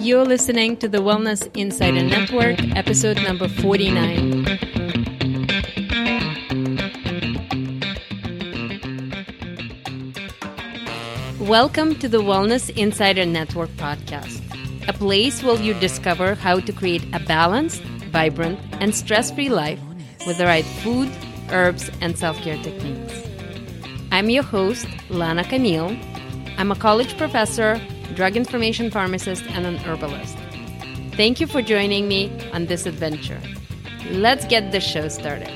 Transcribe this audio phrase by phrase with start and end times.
[0.00, 2.08] You're listening to the Wellness Insider mm-hmm.
[2.08, 4.46] Network, episode number 49.
[11.38, 14.40] Welcome to the Wellness Insider Network podcast,
[14.88, 19.80] a place where you discover how to create a balanced, vibrant, and stress free life
[20.26, 21.10] with the right food,
[21.50, 23.22] herbs, and self care techniques.
[24.10, 25.94] I'm your host, Lana Camiel.
[26.56, 27.78] I'm a college professor
[28.14, 30.36] drug information pharmacist, and an herbalist.
[31.12, 33.40] Thank you for joining me on this adventure.
[34.10, 35.50] Let's get the show started.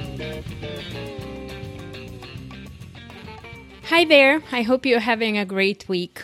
[3.84, 4.42] Hi there.
[4.52, 6.22] I hope you're having a great week.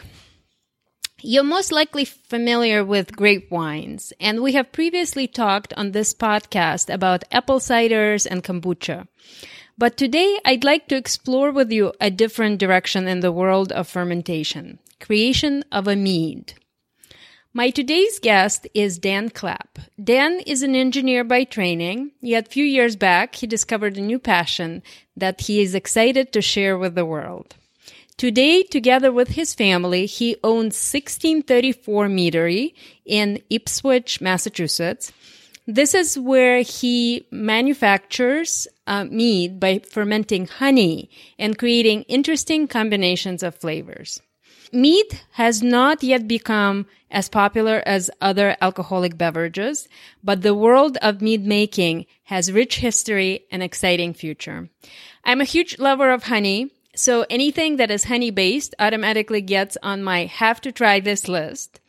[1.22, 6.92] You're most likely familiar with grape wines, and we have previously talked on this podcast
[6.92, 9.06] about apple ciders and kombucha.
[9.76, 13.88] But today I'd like to explore with you a different direction in the world of
[13.88, 16.54] fermentation creation of a mead.
[17.52, 19.80] My today's guest is Dan Clapp.
[20.02, 24.84] Dan is an engineer by training, yet few years back he discovered a new passion
[25.16, 27.56] that he is excited to share with the world.
[28.16, 32.74] Today, together with his family, he owns 1634 Meadery
[33.04, 35.10] in Ipswich, Massachusetts.
[35.66, 43.56] This is where he manufactures uh, mead by fermenting honey and creating interesting combinations of
[43.56, 44.20] flavors.
[44.72, 49.88] Mead has not yet become as popular as other alcoholic beverages,
[50.22, 54.68] but the world of mead making has rich history and exciting future.
[55.24, 60.04] I'm a huge lover of honey, so anything that is honey based automatically gets on
[60.04, 61.80] my have to try this list.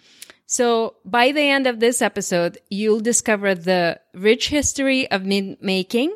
[0.47, 6.15] So by the end of this episode, you'll discover the rich history of mead making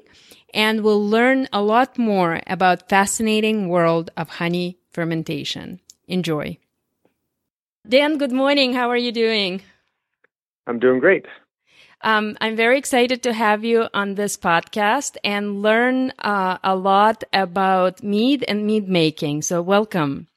[0.53, 5.79] and will learn a lot more about fascinating world of honey fermentation.
[6.07, 6.57] Enjoy.
[7.87, 8.73] Dan, good morning.
[8.73, 9.61] How are you doing?
[10.67, 11.25] I'm doing great.
[12.01, 17.23] Um, I'm very excited to have you on this podcast and learn uh, a lot
[17.33, 19.41] about mead and mead making.
[19.43, 20.27] So, welcome.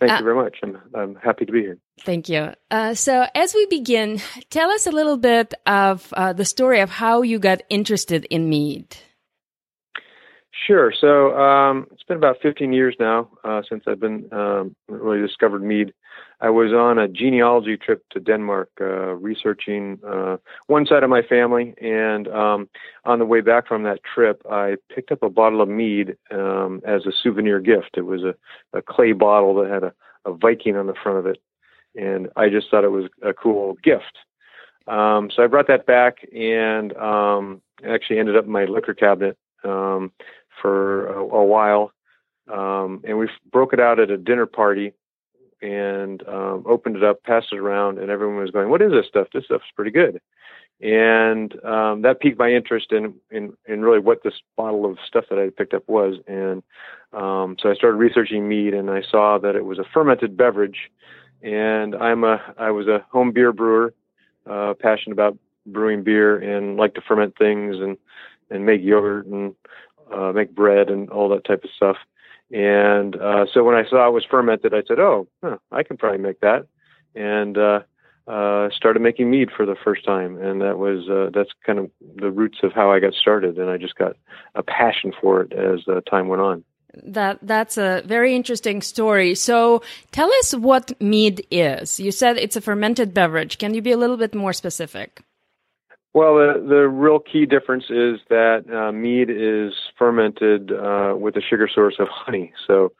[0.00, 0.58] Thank uh, you very much.
[0.62, 1.78] I'm, I'm happy to be here.
[2.02, 2.52] Thank you.
[2.70, 4.20] Uh, so, as we begin,
[4.50, 8.48] tell us a little bit of uh, the story of how you got interested in
[8.48, 8.96] mead.
[10.66, 10.92] Sure.
[11.00, 15.92] So um, been about 15 years now uh, since I've been um, really discovered mead.
[16.40, 21.22] I was on a genealogy trip to Denmark, uh, researching uh, one side of my
[21.22, 22.68] family, and um,
[23.04, 26.80] on the way back from that trip, I picked up a bottle of mead um,
[26.86, 27.90] as a souvenir gift.
[27.96, 28.34] It was a,
[28.76, 29.92] a clay bottle that had a,
[30.24, 31.38] a Viking on the front of it,
[31.94, 34.18] and I just thought it was a cool gift.
[34.86, 39.36] Um, so I brought that back and um, actually ended up in my liquor cabinet
[39.62, 40.12] um,
[40.62, 41.92] for a, a while.
[42.50, 44.92] Um, and we broke it out at a dinner party
[45.60, 49.06] and um, opened it up, passed it around, and everyone was going, "What is this
[49.06, 49.28] stuff?
[49.32, 50.20] This stuff's pretty good."
[50.80, 55.24] And um, that piqued my interest in, in in really what this bottle of stuff
[55.30, 56.16] that I picked up was.
[56.28, 56.62] And
[57.12, 60.90] um, so I started researching mead, and I saw that it was a fermented beverage.
[61.42, 63.92] And I'm a I was a home beer brewer,
[64.48, 65.36] uh, passionate about
[65.66, 67.96] brewing beer, and like to ferment things and
[68.50, 69.54] and make yogurt and
[70.12, 71.96] uh, make bread and all that type of stuff.
[72.50, 75.96] And uh, so when I saw it was fermented, I said, "Oh, huh, I can
[75.96, 76.66] probably make that,"
[77.14, 77.80] and uh,
[78.26, 80.38] uh, started making mead for the first time.
[80.38, 83.58] And that was uh, that's kind of the roots of how I got started.
[83.58, 84.16] And I just got
[84.54, 86.64] a passion for it as time went on.
[87.04, 89.34] That that's a very interesting story.
[89.34, 92.00] So tell us what mead is.
[92.00, 93.58] You said it's a fermented beverage.
[93.58, 95.22] Can you be a little bit more specific?
[96.18, 101.40] Well, the, the real key difference is that uh, mead is fermented uh, with a
[101.40, 102.52] sugar source of honey.
[102.66, 102.90] So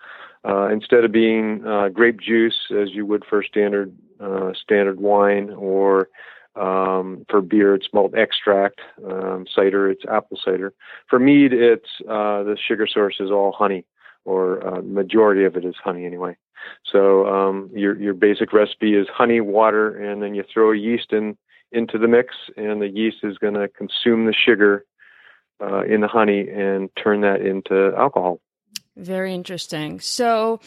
[0.49, 5.51] uh, instead of being uh, grape juice, as you would for standard uh, standard wine,
[5.51, 6.11] or
[6.55, 8.79] um, for beer, it's malt extract.
[9.05, 10.73] Um, cider, it's apple cider.
[11.11, 13.85] For mead, it's uh, the sugar source is all honey,
[14.27, 16.37] or majority of it is honey anyway.
[16.85, 21.37] So um, your your basic recipe is honey, water, and then you throw yeast in
[21.73, 24.85] into the mix, and the yeast is going to consume the sugar
[25.61, 28.41] uh, in the honey and turn that into alcohol.
[28.97, 30.01] Very interesting.
[30.01, 30.61] So,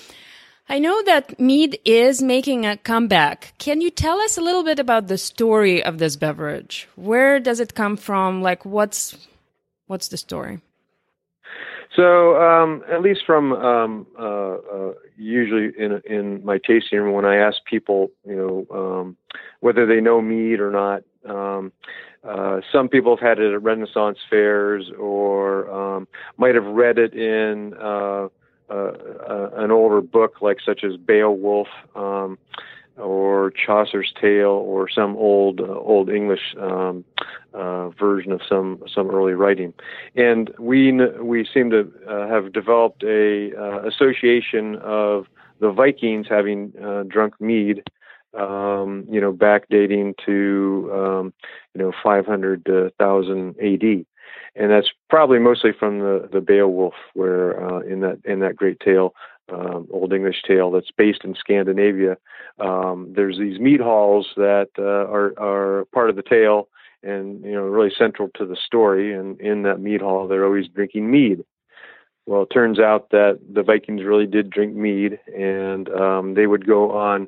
[0.69, 3.53] I know that mead is making a comeback.
[3.57, 6.88] Can you tell us a little bit about the story of this beverage?
[6.95, 8.42] Where does it come from?
[8.42, 9.18] Like, what's
[9.88, 10.62] what's the story?
[11.96, 17.26] So, um, at least from um, uh, uh, usually in in my tasting room, when
[17.26, 19.18] I ask people, you know, um,
[19.60, 21.74] whether they know mead or not, um,
[22.24, 26.08] uh, some people have had it at Renaissance fairs or um,
[26.38, 28.28] might have read it in uh,
[28.70, 28.94] uh,
[29.30, 31.68] uh, an older book, like such as Beowulf.
[31.96, 32.38] Um,
[33.01, 37.03] or Chaucer's tale or some old uh, old English um,
[37.53, 39.74] uh, version of some some early writing,
[40.15, 45.25] and we we seem to uh, have developed a uh, association of
[45.59, 47.83] the Vikings having uh, drunk mead,
[48.38, 51.33] um, you know, backdating to um,
[51.74, 54.06] you know 500,000 A.D.
[54.56, 58.80] And that's probably mostly from the, the Beowulf, where uh, in that in that great
[58.80, 59.13] tale,
[59.50, 62.18] um, Old English tale that's based in Scandinavia.
[62.60, 66.70] Um, there's these mead halls that uh, are are part of the tale,
[67.04, 69.14] and you know really central to the story.
[69.14, 71.44] And in that mead hall, they're always drinking mead.
[72.26, 76.68] Well, it turns out that the Vikings really did drink mead, and um, they would
[76.68, 77.28] go on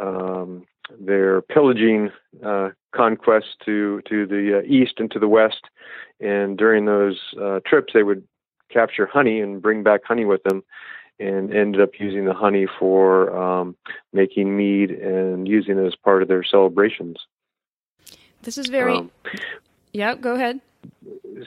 [0.00, 0.64] um,
[0.98, 2.10] their pillaging
[2.44, 5.66] uh, conquests to to the uh, east and to the west.
[6.20, 8.26] And during those uh, trips, they would
[8.70, 10.62] capture honey and bring back honey with them
[11.18, 13.76] and ended up using the honey for um,
[14.12, 17.16] making mead and using it as part of their celebrations.
[18.42, 18.96] This is very.
[18.96, 19.10] Um,
[19.92, 20.60] yeah, go ahead.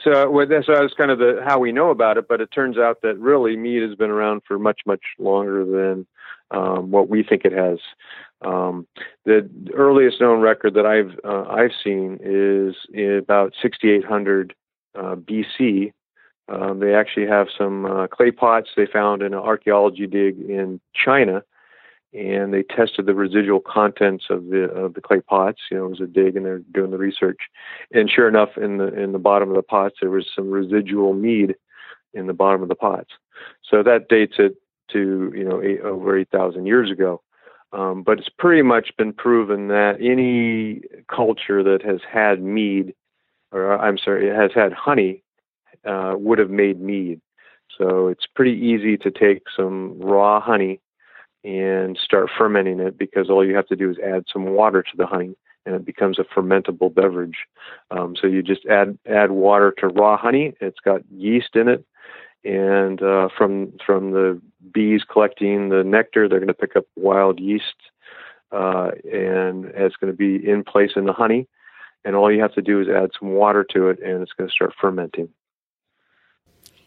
[0.02, 2.26] So, well, so that's kind of the how we know about it.
[2.28, 6.06] But it turns out that really mead has been around for much, much longer than
[6.50, 7.78] um, what we think it has.
[8.42, 8.86] Um,
[9.24, 14.54] the earliest known record that I've uh, I've seen is about 6800
[14.94, 15.92] uh, BC,
[16.48, 20.80] um, they actually have some uh, clay pots they found in an archaeology dig in
[20.94, 21.42] China,
[22.12, 25.60] and they tested the residual contents of the of the clay pots.
[25.70, 27.40] You know, it was a dig, and they're doing the research.
[27.92, 31.14] And sure enough, in the in the bottom of the pots, there was some residual
[31.14, 31.56] mead
[32.14, 33.10] in the bottom of the pots.
[33.68, 34.54] So that dates it
[34.92, 37.22] to you know eight, over eight thousand years ago.
[37.72, 40.82] Um, but it's pretty much been proven that any
[41.12, 42.94] culture that has had mead,
[43.50, 45.24] or I'm sorry, it has had honey
[45.86, 47.20] uh, would have made mead.
[47.76, 50.80] So it's pretty easy to take some raw honey
[51.44, 54.96] and start fermenting it because all you have to do is add some water to
[54.96, 55.36] the honey
[55.66, 57.46] and it becomes a fermentable beverage.
[57.90, 60.54] Um, so you just add add water to raw honey.
[60.60, 61.84] It's got yeast in it,
[62.44, 64.40] and uh, from from the
[64.72, 67.74] bees collecting the nectar, they're going to pick up wild yeast,
[68.52, 71.48] uh, and it's going to be in place in the honey.
[72.04, 74.48] And all you have to do is add some water to it, and it's going
[74.48, 75.28] to start fermenting.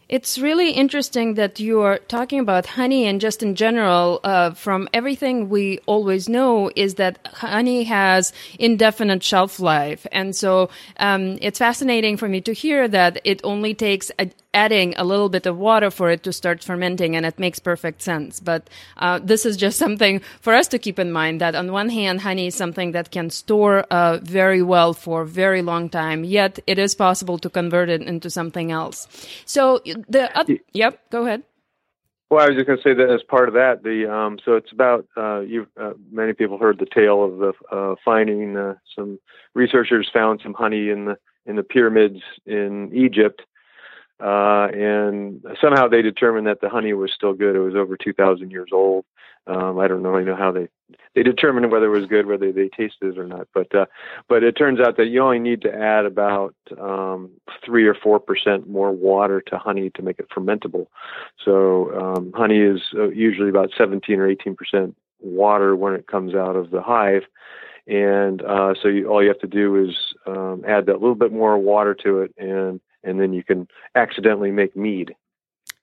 [0.09, 4.89] It's really interesting that you are talking about honey and just in general, uh, from
[4.91, 10.07] everything we always know is that honey has indefinite shelf life.
[10.11, 14.93] And so, um, it's fascinating for me to hear that it only takes a, adding
[14.97, 18.39] a little bit of water for it to start fermenting, and it makes perfect sense.
[18.39, 21.89] But uh, this is just something for us to keep in mind that on one
[21.89, 26.23] hand, honey is something that can store uh, very well for a very long time,
[26.23, 29.07] yet it is possible to convert it into something else.
[29.45, 31.43] So the uh, yep, go ahead.
[32.29, 34.53] Well, I was just going to say that as part of that, the um, so
[34.55, 35.65] it's about uh, you.
[35.79, 39.19] Uh, many people heard the tale of the uh, finding uh, some
[39.55, 41.17] researchers found some honey in the
[41.47, 43.41] in the pyramids in Egypt,
[44.19, 47.55] uh, and somehow they determined that the honey was still good.
[47.55, 49.05] It was over 2,000 years old.
[49.47, 50.67] Um, I don't really know how they
[51.15, 53.47] they determined whether it was good, whether they tasted it or not.
[53.53, 53.85] But uh,
[54.27, 57.31] but it turns out that you only need to add about um,
[57.65, 60.87] three or four percent more water to honey to make it fermentable.
[61.43, 66.35] So um, honey is uh, usually about 17 or 18 percent water when it comes
[66.35, 67.23] out of the hive.
[67.87, 69.95] And uh, so you, all you have to do is
[70.27, 74.51] um, add that little bit more water to it, and and then you can accidentally
[74.51, 75.15] make mead.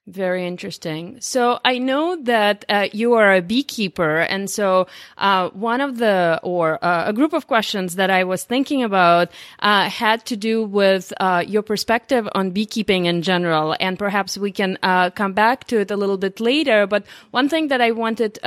[0.07, 1.17] Very interesting.
[1.19, 6.39] So I know that uh, you are a beekeeper, and so uh, one of the
[6.43, 10.63] or uh, a group of questions that I was thinking about uh, had to do
[10.63, 15.65] with uh, your perspective on beekeeping in general, and perhaps we can uh, come back
[15.65, 16.87] to it a little bit later.
[16.87, 18.39] But one thing that I wanted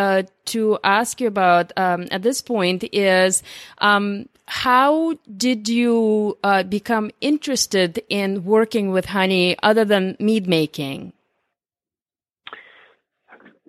[0.46, 3.42] to ask you about um, at this point is
[3.78, 6.36] um, how did you
[6.68, 11.12] become interested in working with honey other than mead making?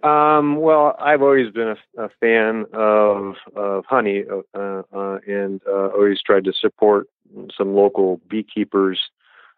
[0.03, 5.89] Um, well, I've always been a, a fan of of honey, uh, uh, and uh,
[5.89, 7.07] always tried to support
[7.55, 8.99] some local beekeepers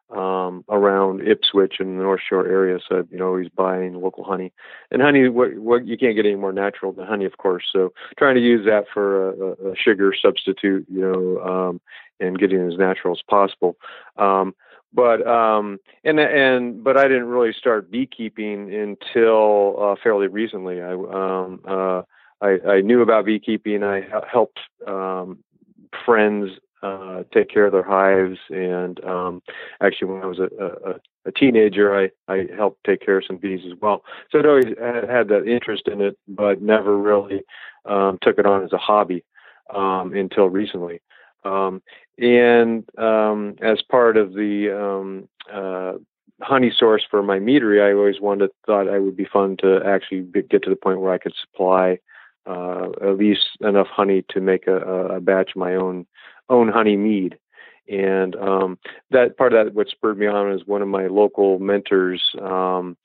[0.09, 2.79] um, around Ipswich and the North Shore area.
[2.87, 4.51] So you know, he's buying local honey.
[4.91, 7.63] And honey, what, what you can't get any more natural than honey, of course.
[7.71, 11.81] So trying to use that for a, a sugar substitute, you know, um,
[12.19, 13.75] and getting as natural as possible.
[14.17, 14.53] Um,
[14.93, 20.81] but um and and but I didn't really start beekeeping until uh, fairly recently.
[20.81, 22.03] I um uh
[22.41, 23.83] I, I knew about beekeeping.
[23.83, 25.39] I helped um
[26.05, 26.51] friends
[26.83, 28.37] uh, take care of their hives.
[28.49, 29.41] And um,
[29.81, 33.37] actually, when I was a, a, a teenager, I, I helped take care of some
[33.37, 34.03] bees as well.
[34.29, 37.41] So I'd always had that interest in it, but never really
[37.85, 39.23] um, took it on as a hobby
[39.73, 41.01] um, until recently.
[41.45, 41.81] Um,
[42.17, 45.93] and um, as part of the um, uh,
[46.41, 50.21] honey source for my meadery, I always wanted thought I would be fun to actually
[50.49, 51.99] get to the point where I could supply
[52.45, 54.77] uh, at least enough honey to make a,
[55.15, 56.05] a batch of my own
[56.49, 57.37] own honey mead.
[57.87, 58.77] And um,
[59.11, 62.95] that part of that, what spurred me on, is one of my local mentors um,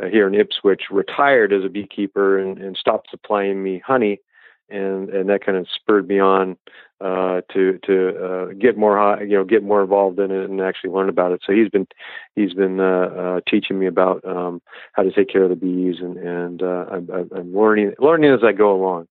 [0.00, 4.20] uh, here in Ipswich retired as a beekeeper and, and stopped supplying me honey
[4.68, 6.56] and and that kind of spurred me on
[7.00, 10.90] uh, to to uh, get more you know get more involved in it and actually
[10.90, 11.40] learn about it.
[11.46, 11.86] So he's been
[12.34, 14.60] he's been uh, uh, teaching me about um,
[14.92, 18.40] how to take care of the bees and and uh, I'm, I'm, learning learning as
[18.42, 19.08] I go along.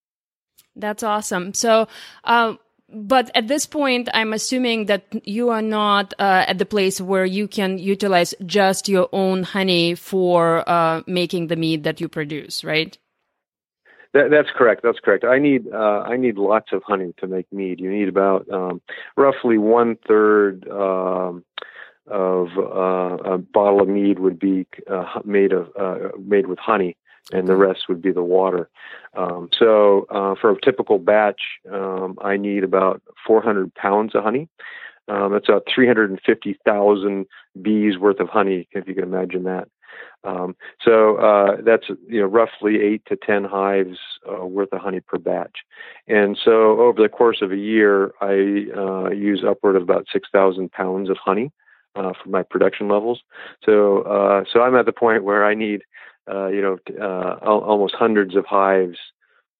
[0.75, 1.53] That's awesome.
[1.53, 1.87] So.
[2.23, 7.01] Um, but at this point, I'm assuming that you are not uh, at the place
[7.01, 10.63] where you can utilize just your own honey for
[11.07, 12.97] making the mead that you produce, right?
[14.15, 14.81] That, that's correct.
[14.81, 15.25] That's correct.
[15.25, 17.81] I need uh, I need lots of honey to make mead.
[17.81, 18.81] You need about um,
[19.17, 21.43] roughly one third um,
[22.07, 26.95] of uh, a bottle of mead would be uh, made of uh, made with honey,
[27.31, 28.69] and the rest would be the water.
[29.15, 31.41] Um, so uh, for a typical batch,
[31.71, 34.47] um, I need about 400 pounds of honey.
[35.07, 37.25] Um, that's about 350,000
[37.61, 39.67] bees worth of honey, if you can imagine that.
[40.23, 44.99] Um, so uh, that's you know roughly eight to ten hives uh, worth of honey
[44.99, 45.59] per batch,
[46.07, 50.27] and so over the course of a year, I uh, use upward of about six
[50.31, 51.51] thousand pounds of honey
[51.95, 53.21] uh, for my production levels.
[53.63, 55.83] So uh, so I'm at the point where I need
[56.29, 56.77] uh, you know
[57.41, 58.97] almost hundreds of hives.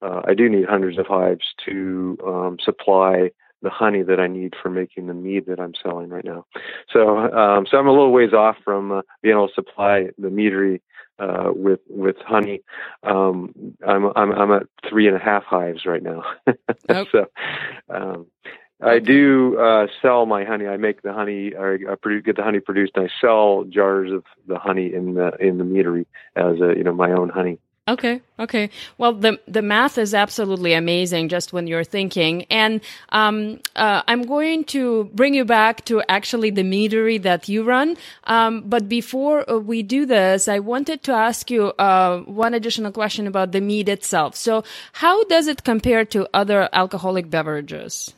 [0.01, 3.31] I do need hundreds of hives to um, supply
[3.65, 6.45] the honey that I need for making the mead that I'm selling right now.
[6.93, 10.29] So, um, so I'm a little ways off from uh, being able to supply the
[10.29, 10.81] meadery
[11.17, 12.61] uh, with with honey.
[13.03, 16.23] Um, I'm I'm I'm at three and a half hives right now.
[16.87, 17.07] Nope.
[17.11, 17.25] so,
[17.89, 18.27] um,
[18.81, 20.67] I do uh, sell my honey.
[20.67, 24.11] I make the honey, or I produce, get the honey produced, and I sell jars
[24.11, 26.05] of the honey in the in the meadery
[26.35, 27.57] as a you know my own honey.
[27.87, 28.21] Okay.
[28.39, 28.71] Okay.
[28.97, 31.29] Well, the the math is absolutely amazing.
[31.29, 36.49] Just when you're thinking, and um, uh, I'm going to bring you back to actually
[36.49, 37.95] the meadery that you run.
[38.23, 42.91] Um, but before uh, we do this, I wanted to ask you uh, one additional
[42.91, 44.35] question about the mead itself.
[44.35, 44.63] So,
[44.93, 48.15] how does it compare to other alcoholic beverages?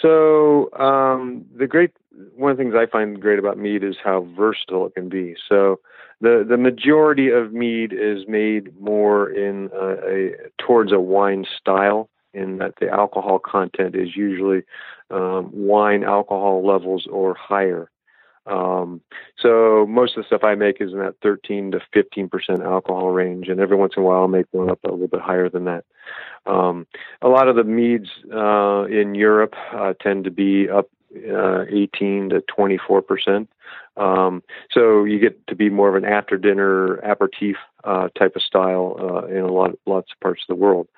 [0.00, 1.92] So, um, the great
[2.36, 5.36] one of the things I find great about mead is how versatile it can be.
[5.48, 5.80] So
[6.20, 12.08] the the majority of mead is made more in a, a towards a wine style
[12.34, 14.62] in that the alcohol content is usually
[15.10, 17.90] um, wine alcohol levels or higher.
[18.48, 19.00] Um,
[19.38, 23.08] so most of the stuff I make is in that 13 to 15 percent alcohol
[23.08, 25.48] range, and every once in a while I'll make one up a little bit higher
[25.48, 25.84] than that.
[26.46, 26.86] Um,
[27.20, 30.88] a lot of the meads uh, in Europe uh, tend to be up
[31.30, 33.50] uh, 18 to 24 percent.
[33.96, 38.42] Um, so you get to be more of an after dinner aperitif uh, type of
[38.42, 40.88] style uh, in a lot lots of parts of the world.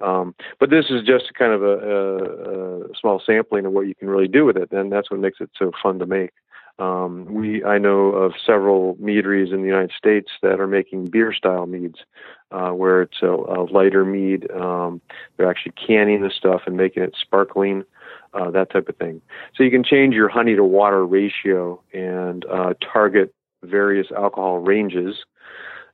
[0.00, 3.96] Um, but this is just kind of a, a, a, small sampling of what you
[3.96, 6.30] can really do with it, and that's what makes it so fun to make.
[6.78, 11.32] Um, we I know of several meaderies in the United States that are making beer
[11.32, 11.98] style meads,
[12.52, 14.48] uh, where it's a, a lighter mead.
[14.50, 15.00] Um,
[15.36, 17.84] they're actually canning the stuff and making it sparkling
[18.32, 19.20] uh, that type of thing.
[19.56, 25.16] So you can change your honey to water ratio and uh, target various alcohol ranges.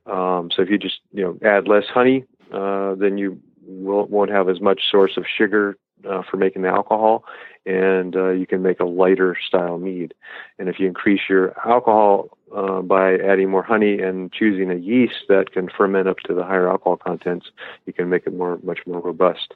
[0.05, 4.49] Um, so if you just you know add less honey, uh, then you won't have
[4.49, 5.75] as much source of sugar
[6.09, 7.23] uh, for making the alcohol,
[7.65, 10.13] and uh, you can make a lighter style mead.
[10.59, 15.25] And if you increase your alcohol uh, by adding more honey and choosing a yeast
[15.29, 17.47] that can ferment up to the higher alcohol contents,
[17.85, 19.55] you can make it more, much more robust.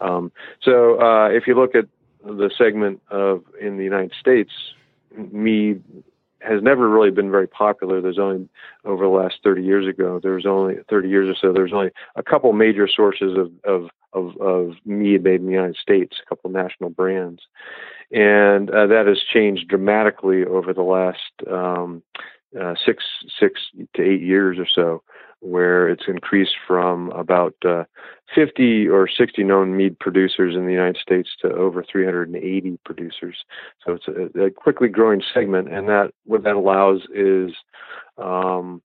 [0.00, 1.86] Um, so uh, if you look at
[2.24, 4.52] the segment of in the United States,
[5.32, 5.82] mead
[6.44, 8.00] has never really been very popular.
[8.00, 8.48] There's only
[8.84, 12.22] over the last 30 years ago, there's only 30 years or so, there's only a
[12.22, 16.50] couple major sources of, of, of, of mead made in the United States, a couple
[16.50, 17.42] national brands.
[18.10, 22.02] And uh, that has changed dramatically over the last um,
[22.60, 23.02] uh, six
[23.40, 23.60] six
[23.94, 25.02] to eight years or so,
[25.44, 27.84] where it's increased from about uh,
[28.34, 33.36] 50 or 60 known mead producers in the United States to over 380 producers.
[33.84, 37.52] So it's a, a quickly growing segment, and that what that allows is
[38.16, 38.80] um,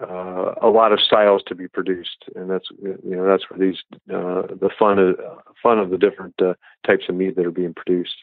[0.00, 3.78] uh, a lot of styles to be produced, and that's you know that's where these
[4.10, 5.16] uh, the fun of
[5.62, 6.54] fun of the different uh,
[6.86, 8.14] types of mead that are being produced.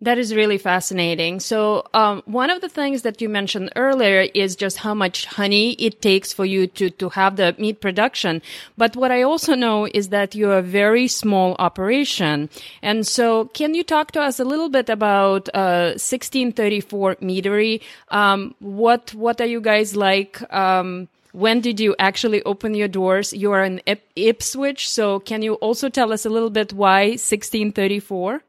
[0.00, 1.40] That is really fascinating.
[1.40, 5.72] So, um, one of the things that you mentioned earlier is just how much honey
[5.74, 8.42] it takes for you to, to have the mead production.
[8.76, 12.50] But what I also know is that you're a very small operation.
[12.82, 17.80] And so, can you talk to us a little bit about uh, 1634 Meadery?
[18.08, 20.42] Um, what, what are you guys like?
[20.52, 23.32] Um, when did you actually open your doors?
[23.32, 27.16] You are in Ip- Ipswich, so can you also tell us a little bit why
[27.16, 28.42] 1634?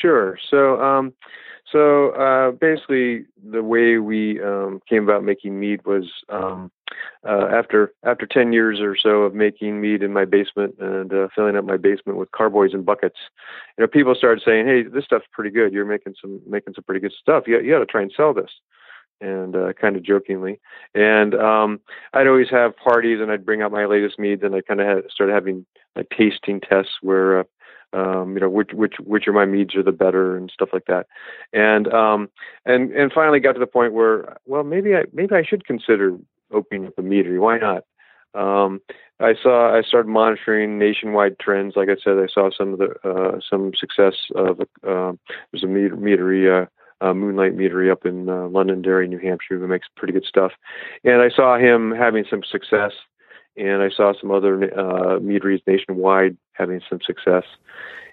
[0.00, 0.38] Sure.
[0.50, 1.12] So, um,
[1.70, 6.70] so uh, basically, the way we um, came about making mead was um,
[7.26, 11.28] uh, after after ten years or so of making mead in my basement and uh,
[11.34, 13.18] filling up my basement with carboys and buckets.
[13.78, 15.72] You know, people started saying, "Hey, this stuff's pretty good.
[15.72, 17.44] You're making some making some pretty good stuff.
[17.46, 18.50] You you got to try and sell this."
[19.22, 20.58] And uh, kind of jokingly,
[20.94, 21.80] and um,
[22.14, 25.04] I'd always have parties, and I'd bring out my latest meads, and I kind of
[25.10, 27.44] started having like tasting tests where uh,
[27.92, 30.86] um, you know which which which of my meads are the better and stuff like
[30.86, 31.06] that.
[31.52, 32.28] And um
[32.64, 36.16] and and finally got to the point where well maybe i maybe i should consider
[36.52, 37.40] opening up a meadery.
[37.40, 37.84] Why not?
[38.34, 38.80] Um
[39.18, 41.74] i saw i started monitoring nationwide trends.
[41.76, 45.12] Like i said i saw some of the uh some success of uh,
[45.52, 46.66] there's a meadery uh
[47.00, 50.52] uh, Moonlight Meadery up in uh, Londonderry, New Hampshire, who makes pretty good stuff.
[51.04, 52.92] And I saw him having some success,
[53.60, 57.44] and I saw some other uh, meaderies nationwide having some success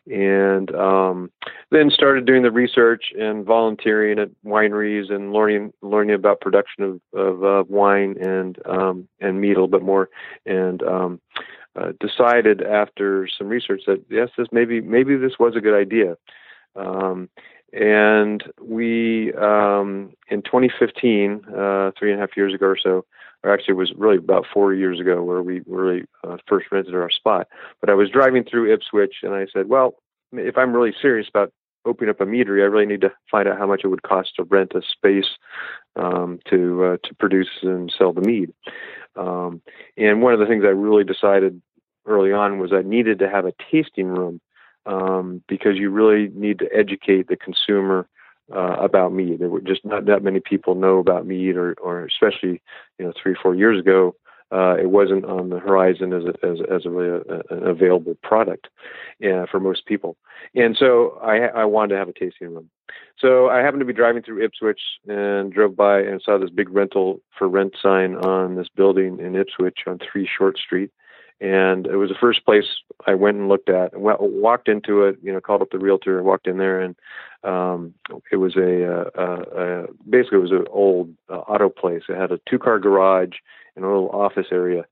[0.10, 1.32] and um,
[1.72, 7.20] then started doing the research and volunteering at wineries and learning learning about production of,
[7.20, 10.10] of uh, wine and um, and mead a little bit more,
[10.46, 11.20] and um,
[11.76, 16.16] uh, decided after some research that yes, this maybe maybe this was a good idea.
[16.76, 17.30] Um,
[17.74, 23.06] and we um, in 2015, uh, three and a half years ago or so,
[23.48, 26.94] or actually it was really about four years ago where we really uh, first rented
[26.94, 27.48] our spot.
[27.80, 29.96] But I was driving through Ipswich and I said, well,
[30.34, 31.54] if I'm really serious about
[31.86, 34.36] opening up a meadery, I really need to find out how much it would cost
[34.36, 35.38] to rent a space
[35.96, 38.52] um, to uh, to produce and sell the mead.
[39.16, 39.62] Um,
[39.96, 41.62] and one of the things I really decided
[42.06, 44.42] early on was I needed to have a tasting room
[44.86, 48.10] um, because you really need to educate the consumer
[48.54, 49.40] uh, about mead.
[49.40, 52.62] There were just not that many people know about mead, or, or especially
[52.98, 54.16] you know three or four years ago,
[54.52, 58.68] uh, it wasn't on the horizon as a, as, as a, a, an available product
[59.26, 60.16] uh, for most people.
[60.56, 62.70] And so I, I wanted to have a tasting room.
[63.20, 66.70] So I happened to be driving through Ipswich and drove by and saw this big
[66.70, 70.92] rental for rent sign on this building in Ipswich on 3 Short Street
[71.40, 72.66] and it was the first place
[73.06, 74.00] I went and looked at.
[74.00, 76.96] Went, Walked into it, you know, called up the realtor, walked in there, and
[77.44, 77.94] um,
[78.32, 82.04] it was a, uh, uh, uh, basically it was an old uh, auto place.
[82.10, 83.36] It had a two-car garage
[83.76, 84.86] and a little office area.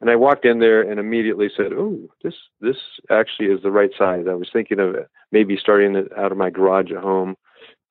[0.00, 2.76] And I walked in there and immediately said, "Oh, this this
[3.08, 4.96] actually is the right size." I was thinking of
[5.30, 7.36] maybe starting it out of my garage at home,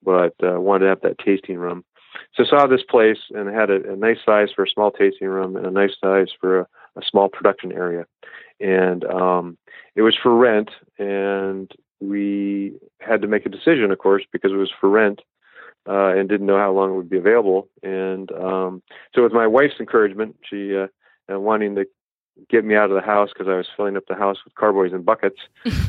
[0.02, 1.84] but uh, wanted to have that tasting room.
[2.34, 5.56] So saw this place and had a, a nice size for a small tasting room
[5.56, 8.06] and a nice size for a a small production area,
[8.60, 9.58] and um,
[9.94, 10.70] it was for rent.
[10.98, 15.20] And we had to make a decision, of course, because it was for rent.
[15.84, 17.68] Uh, and didn't know how long it would be available.
[17.82, 20.86] And um, so, with my wife's encouragement, she uh,
[21.28, 21.86] wanting to
[22.48, 24.92] get me out of the house because I was filling up the house with carboys
[24.92, 25.38] and buckets.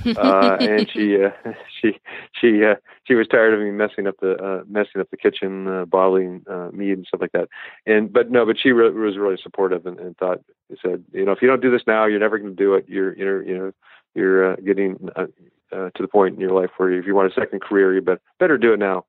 [0.05, 1.31] Uh, and she, uh,
[1.81, 1.99] she,
[2.39, 5.67] she, uh, she was tired of me messing up the, uh, messing up the kitchen,
[5.67, 7.49] uh, bottling, uh, mead and stuff like that.
[7.85, 10.41] And, but no, but she re- was really supportive and, and thought,
[10.81, 12.85] said, you know, if you don't do this now, you're never going to do it.
[12.87, 13.71] You're, you're, you know,
[14.15, 15.25] you're uh, getting uh,
[15.71, 18.01] uh, to the point in your life where if you want a second career, you
[18.01, 19.05] better, better do it now.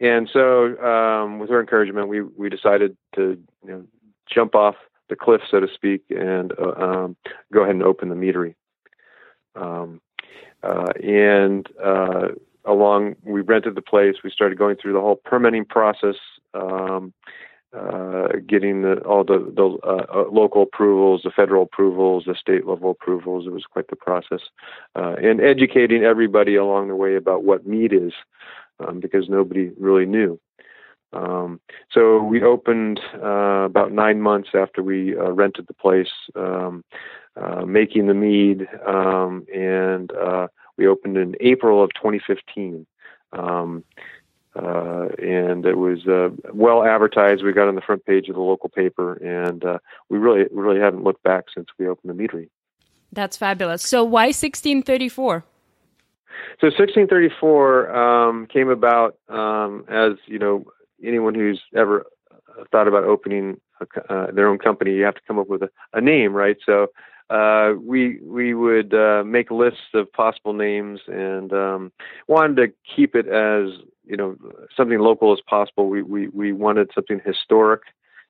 [0.00, 3.84] And so, um, with her encouragement, we, we decided to, you know,
[4.32, 4.76] jump off
[5.10, 7.16] the cliff, so to speak, and uh, um,
[7.52, 8.54] go ahead and open the meadery.
[9.54, 10.00] Um,
[10.62, 12.28] uh, and uh,
[12.64, 14.16] along, we rented the place.
[14.24, 16.16] We started going through the whole permitting process,
[16.54, 17.12] um,
[17.76, 22.66] uh, getting the, all the, the uh, uh, local approvals, the federal approvals, the state
[22.66, 23.46] level approvals.
[23.46, 24.40] It was quite the process,
[24.94, 28.12] and educating everybody along the way about what mead is,
[28.80, 30.40] um, because nobody really knew.
[31.12, 31.60] Um,
[31.92, 36.84] so we opened uh, about nine months after we uh, rented the place, um,
[37.36, 42.86] uh, making the mead, um, and uh, we opened in April of 2015.
[43.32, 43.84] Um,
[44.56, 47.44] uh, and it was uh, well advertised.
[47.44, 50.80] We got on the front page of the local paper, and uh, we really really
[50.80, 52.48] haven't looked back since we opened the meadery.
[53.12, 53.82] That's fabulous.
[53.82, 55.44] So why 1634?
[56.60, 60.64] So 1634 um, came about um, as you know
[61.04, 62.06] anyone who's ever
[62.70, 65.70] thought about opening a, uh, their own company, you have to come up with a,
[65.92, 66.56] a name, right?
[66.64, 66.88] So
[67.30, 71.92] uh, we we would uh, make lists of possible names and um,
[72.26, 73.70] wanted to keep it as
[74.04, 74.36] you know
[74.76, 75.88] something local as possible.
[75.88, 77.82] We we we wanted something historic,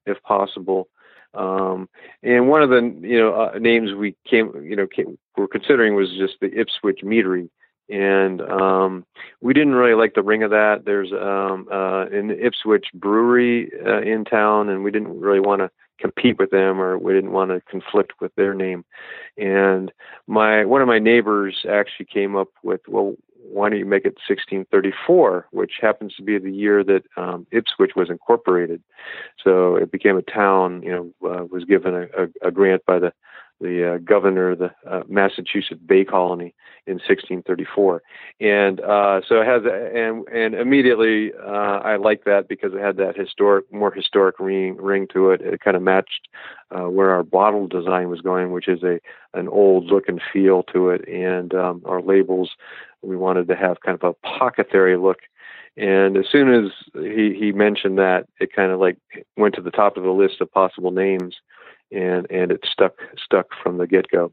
[0.07, 0.89] if possible.
[1.33, 1.89] Um,
[2.23, 5.95] and one of the you know uh, names we came you know came, were considering
[5.95, 7.49] was just the Ipswich Meadery,
[7.91, 9.05] and um,
[9.41, 10.85] we didn't really like the ring of that.
[10.85, 15.71] There's um, uh, an Ipswich Brewery uh, in town, and we didn't really want to
[15.99, 18.85] compete with them, or we didn't want to conflict with their name.
[19.37, 19.93] And
[20.27, 24.19] my one of my neighbors actually came up with, well, why don't you make it
[24.29, 28.83] 1634, which happens to be the year that um, Ipswich was incorporated.
[29.43, 30.83] So it became a town.
[30.83, 33.13] You know, uh, was given a, a, a grant by the
[33.61, 36.55] the uh, governor of the uh, Massachusetts Bay Colony
[36.87, 38.03] in 1634,
[38.41, 42.97] and uh, so it has and and immediately uh, I like that because it had
[42.97, 45.41] that historic, more historic ring ring to it.
[45.43, 46.29] It kind of matched
[46.71, 48.99] uh, where our bottle design was going, which is a
[49.35, 52.51] an old look and feel to it, and um, our labels
[53.03, 55.19] we wanted to have kind of apothecary look.
[55.77, 58.99] And as soon as he, he mentioned that, it kind of like
[59.37, 61.37] went to the top of the list of possible names
[61.93, 64.33] and and it stuck stuck from the get go.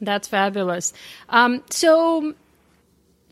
[0.00, 0.92] That's fabulous.
[1.28, 2.34] Um, so,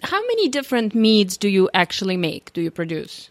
[0.02, 2.52] how many different meads do you actually make?
[2.52, 3.30] Do you produce?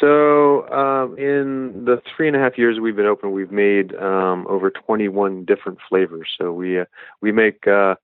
[0.00, 4.46] So, um, in the three and a half years we've been open, we've made um,
[4.48, 6.28] over 21 different flavors.
[6.38, 6.84] So we uh,
[7.20, 7.96] we make uh,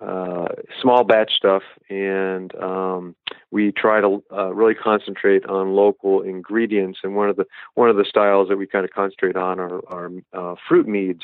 [0.00, 0.46] uh,
[0.82, 3.14] small batch stuff, and um,
[3.50, 7.00] we try to uh, really concentrate on local ingredients.
[7.02, 9.80] And one of the one of the styles that we kind of concentrate on are,
[9.88, 11.22] are uh, fruit meads.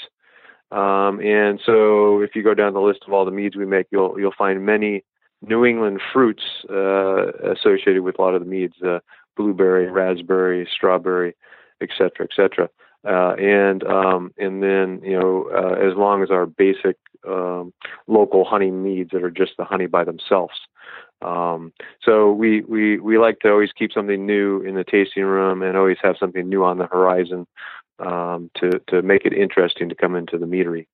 [0.70, 3.86] Um, and so, if you go down the list of all the meads we make,
[3.90, 5.04] you'll you'll find many
[5.42, 9.00] New England fruits uh, associated with a lot of the meads: uh,
[9.36, 11.34] blueberry, raspberry, strawberry,
[11.80, 12.68] etc., etc.
[13.06, 17.72] Uh, and um, and then you know uh, as long as our basic um,
[18.06, 20.54] local honey meads that are just the honey by themselves.
[21.22, 25.62] Um, so we, we we like to always keep something new in the tasting room
[25.62, 27.46] and always have something new on the horizon
[27.98, 30.86] um, to to make it interesting to come into the meadery.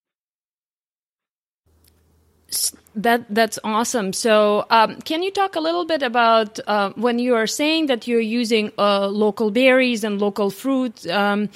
[2.94, 4.12] That that's awesome.
[4.12, 8.06] So, um, can you talk a little bit about uh, when you are saying that
[8.06, 11.06] you're using uh, local berries and local fruit?
[11.08, 11.50] Um,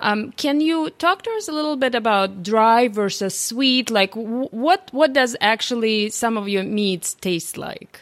[0.00, 3.90] um, can you talk to us a little bit about dry versus sweet?
[3.90, 8.00] Like, what what does actually some of your meads taste like?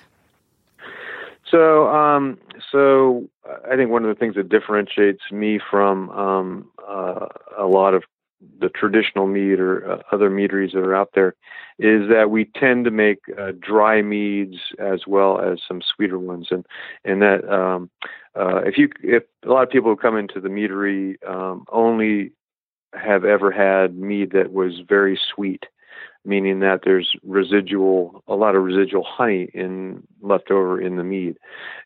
[1.51, 2.39] So, um,
[2.73, 3.29] so
[3.71, 7.27] I think one of the things that differentiates me from um, uh,
[7.57, 8.03] a lot of
[8.61, 11.35] the traditional mead or uh, other meaderies that are out there
[11.79, 16.49] is that we tend to make uh, dry meads as well as some sweeter ones,
[16.51, 16.65] and
[17.05, 17.91] and that um,
[18.37, 22.33] uh, if you if a lot of people who come into the meadery um, only
[22.95, 25.65] have ever had mead that was very sweet,
[26.25, 31.37] meaning that there's residual a lot of residual honey in left over in the mead,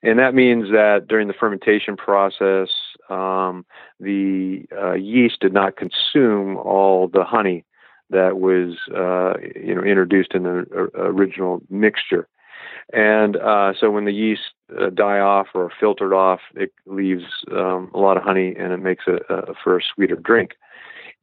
[0.02, 2.68] and that means that during the fermentation process,
[3.10, 3.64] um,
[4.00, 7.64] the uh, yeast did not consume all the honey
[8.10, 12.28] that was uh, you know introduced in the uh, original mixture.
[12.92, 17.90] And uh, so when the yeast uh, die off or filtered off, it leaves um,
[17.92, 20.52] a lot of honey and it makes it uh, for a sweeter drink.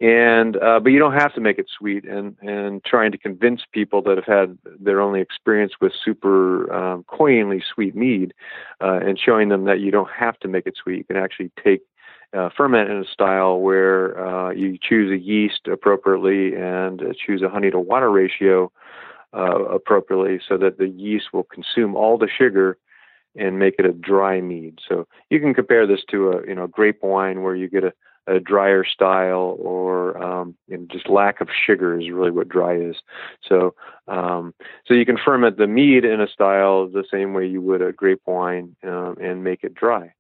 [0.02, 2.04] And uh, but you don't have to make it sweet.
[2.04, 7.06] And and trying to convince people that have had their only experience with super um,
[7.08, 8.34] cloyingly sweet mead,
[8.82, 10.98] uh, and showing them that you don't have to make it sweet.
[10.98, 11.82] You can actually take
[12.36, 17.42] uh, ferment in a style where uh, you choose a yeast appropriately and uh, choose
[17.42, 18.72] a honey to water ratio
[19.34, 22.78] uh, appropriately so that the yeast will consume all the sugar
[23.36, 24.80] and make it a dry mead.
[24.88, 27.94] So you can compare this to a you know grape wine where you get a,
[28.28, 32.76] a drier style or um, you know, just lack of sugar is really what dry
[32.76, 32.96] is.
[33.48, 33.76] So
[34.08, 34.54] um,
[34.88, 37.92] so you can ferment the mead in a style the same way you would a
[37.92, 40.14] grape wine um, and make it dry.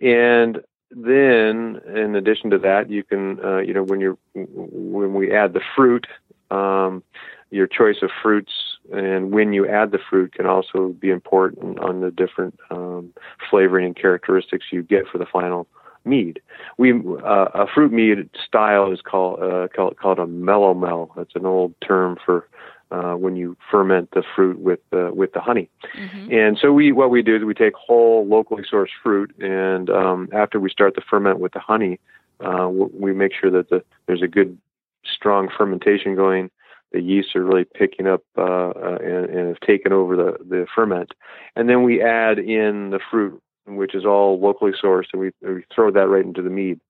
[0.00, 0.60] And
[0.90, 5.54] then in addition to that you can uh, you know when you're when we add
[5.54, 6.06] the fruit
[6.50, 7.02] um,
[7.50, 8.52] your choice of fruits
[8.92, 13.12] and when you add the fruit can also be important on the different um,
[13.48, 15.66] flavoring and characteristics you get for the final
[16.04, 16.40] mead.
[16.78, 21.10] We uh, a fruit mead style is called uh, called called a melomel.
[21.16, 22.48] That's an old term for
[22.92, 25.68] uh, when you ferment the fruit with the with the honey.
[25.96, 26.32] Mm-hmm.
[26.32, 30.28] And so we what we do is we take whole locally sourced fruit, and um,
[30.32, 31.98] after we start the ferment with the honey,
[32.40, 34.58] uh, we make sure that the, there's a good
[35.04, 36.50] strong fermentation going.
[36.92, 40.66] The yeasts are really picking up uh, uh, and, and have taken over the, the
[40.74, 41.12] ferment,
[41.56, 45.64] and then we add in the fruit which is all locally sourced, and we, we
[45.74, 46.80] throw that right into the mead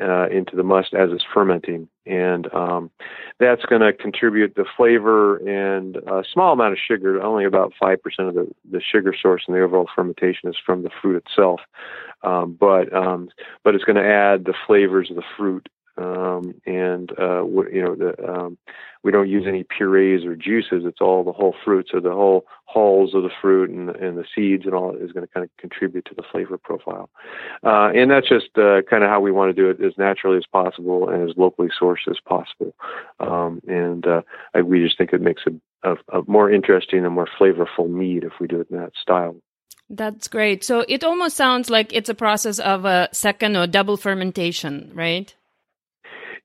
[0.00, 2.90] uh, into the must as it's fermenting, and um,
[3.40, 7.22] that's going to contribute the flavor and a small amount of sugar.
[7.22, 10.82] Only about five percent of the, the sugar source in the overall fermentation is from
[10.82, 11.60] the fruit itself,
[12.22, 13.28] um, but um,
[13.64, 17.94] but it's going to add the flavors of the fruit um, and uh, you know
[17.94, 18.58] the, um,
[19.02, 20.82] we don't use any purees or juices.
[20.84, 24.24] It's all the whole fruit, so the whole hulls of the fruit and, and the
[24.34, 27.08] seeds and all is going to kind of contribute to the flavor profile.
[27.64, 30.36] Uh, and that's just uh, kind of how we want to do it as naturally
[30.36, 32.74] as possible and as locally sourced as possible.
[33.20, 34.22] Um, and uh,
[34.54, 38.24] I, we just think it makes a, a, a more interesting and more flavorful mead
[38.24, 39.36] if we do it in that style.
[39.88, 40.64] That's great.
[40.64, 45.32] So it almost sounds like it's a process of a second or double fermentation, right?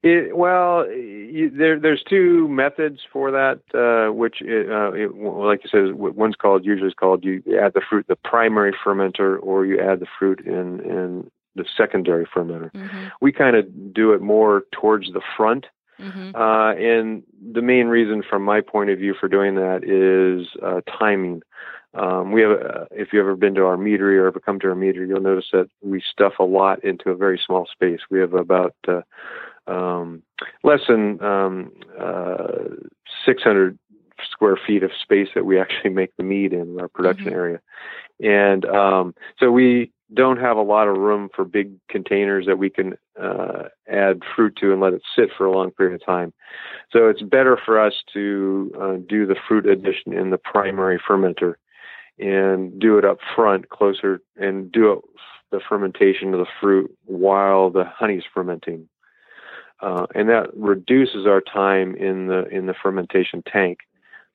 [0.03, 5.69] It, well, you, there, there's two methods for that, uh, which, uh, it, like you
[5.69, 9.79] said, one's called usually is called you add the fruit the primary fermenter, or you
[9.79, 12.71] add the fruit in in the secondary fermenter.
[12.71, 13.07] Mm-hmm.
[13.21, 15.67] We kind of do it more towards the front.
[15.99, 16.35] Mm-hmm.
[16.35, 17.21] Uh, and
[17.53, 21.43] the main reason, from my point of view, for doing that is uh, timing.
[21.93, 24.69] Um, we have, uh, if you've ever been to our meadery or ever come to
[24.69, 27.99] our meadery, you'll notice that we stuff a lot into a very small space.
[28.09, 29.01] We have about uh,
[29.71, 30.23] um,
[30.63, 32.45] less than um, uh,
[33.25, 33.77] 600
[34.31, 37.35] square feet of space that we actually make the mead in our production mm-hmm.
[37.35, 37.59] area.
[38.19, 42.69] And um, so we don't have a lot of room for big containers that we
[42.69, 46.33] can uh, add fruit to and let it sit for a long period of time.
[46.91, 51.55] So it's better for us to uh, do the fruit addition in the primary fermenter
[52.19, 54.99] and do it up front closer and do it,
[55.51, 58.87] the fermentation of the fruit while the honey's fermenting
[59.81, 63.79] uh, and that reduces our time in the in the fermentation tank.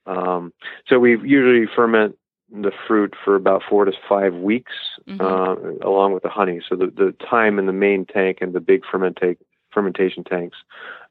[0.07, 0.53] Um,
[0.87, 2.17] so we usually ferment
[2.51, 4.73] the fruit for about four to five weeks,
[5.09, 5.21] mm-hmm.
[5.21, 6.61] uh, along with the honey.
[6.69, 9.37] So the, the time in the main tank and the big fermenta-
[9.73, 10.57] fermentation tanks,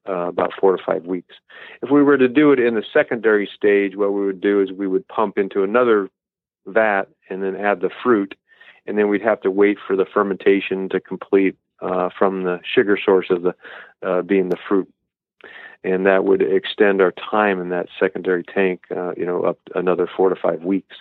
[0.07, 1.35] uh, about four to five weeks.
[1.81, 4.71] If we were to do it in the secondary stage, what we would do is
[4.71, 6.09] we would pump into another
[6.67, 8.35] vat and then add the fruit,
[8.85, 12.97] and then we'd have to wait for the fermentation to complete uh, from the sugar
[13.03, 13.55] source of the
[14.01, 14.91] uh, being the fruit,
[15.83, 20.09] and that would extend our time in that secondary tank, uh, you know, up another
[20.17, 20.95] four to five weeks,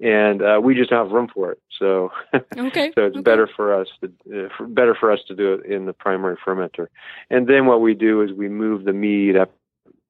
[0.00, 1.60] and uh, we just don't have room for it.
[1.78, 2.10] So,
[2.56, 2.92] okay.
[2.94, 3.22] so it's okay.
[3.22, 4.06] better for us to
[4.46, 6.86] uh, for, better for us to do it in the primary fermenter,
[7.30, 9.52] and then what we do is we move the mead up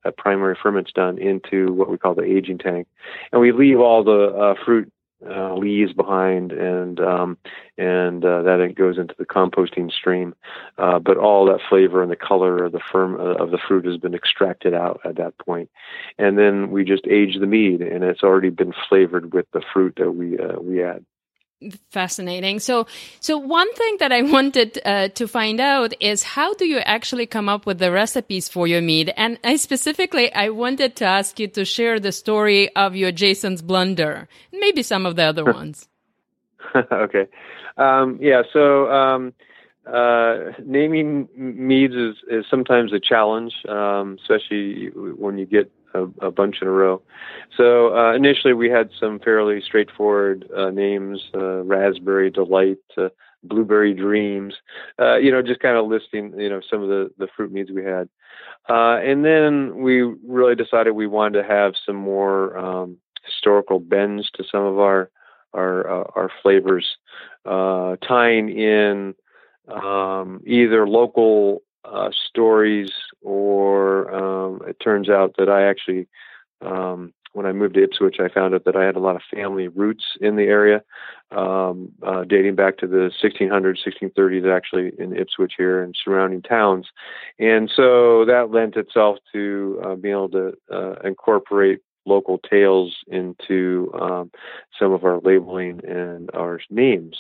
[0.05, 2.87] that primary ferment's done into what we call the aging tank,
[3.33, 4.93] and we leave all the uh, fruit
[5.29, 7.37] uh, leaves behind, and um,
[7.77, 10.35] and uh, that goes into the composting stream.
[10.79, 13.85] Uh, but all that flavor and the color of the firm uh, of the fruit
[13.85, 15.71] has been extracted out at that point,
[16.19, 19.95] and then we just age the mead, and it's already been flavored with the fruit
[19.97, 21.05] that we uh, we add
[21.91, 22.59] fascinating.
[22.59, 22.87] So
[23.21, 27.27] so one thing that i wanted uh, to find out is how do you actually
[27.27, 31.39] come up with the recipes for your mead and i specifically i wanted to ask
[31.39, 35.89] you to share the story of your jason's blunder maybe some of the other ones.
[36.93, 37.27] Okay.
[37.79, 39.33] Um, yeah so um,
[39.87, 46.31] uh, naming meads is, is sometimes a challenge um, especially when you get a, a
[46.31, 47.03] bunch in a row.
[47.57, 53.09] So uh, initially, we had some fairly straightforward uh, names: uh, Raspberry Delight, uh,
[53.43, 54.55] Blueberry Dreams.
[54.99, 57.71] Uh, you know, just kind of listing you know some of the the fruit meads
[57.71, 58.09] we had.
[58.69, 64.31] Uh, and then we really decided we wanted to have some more um, historical bends
[64.33, 65.11] to some of our
[65.53, 66.97] our our flavors,
[67.45, 69.15] tying in
[69.69, 72.91] um, either local uh, stories,
[73.23, 76.09] or um, it turns out that I actually,
[76.61, 79.23] um, when I moved to Ipswich, I found out that I had a lot of
[79.33, 80.83] family roots in the area,
[81.31, 86.87] um, uh, dating back to the 1600s, 1630s, actually in Ipswich here and surrounding towns,
[87.39, 91.81] and so that lent itself to uh, being able to uh, incorporate
[92.15, 94.31] local tales into um,
[94.79, 97.17] some of our labeling and our names.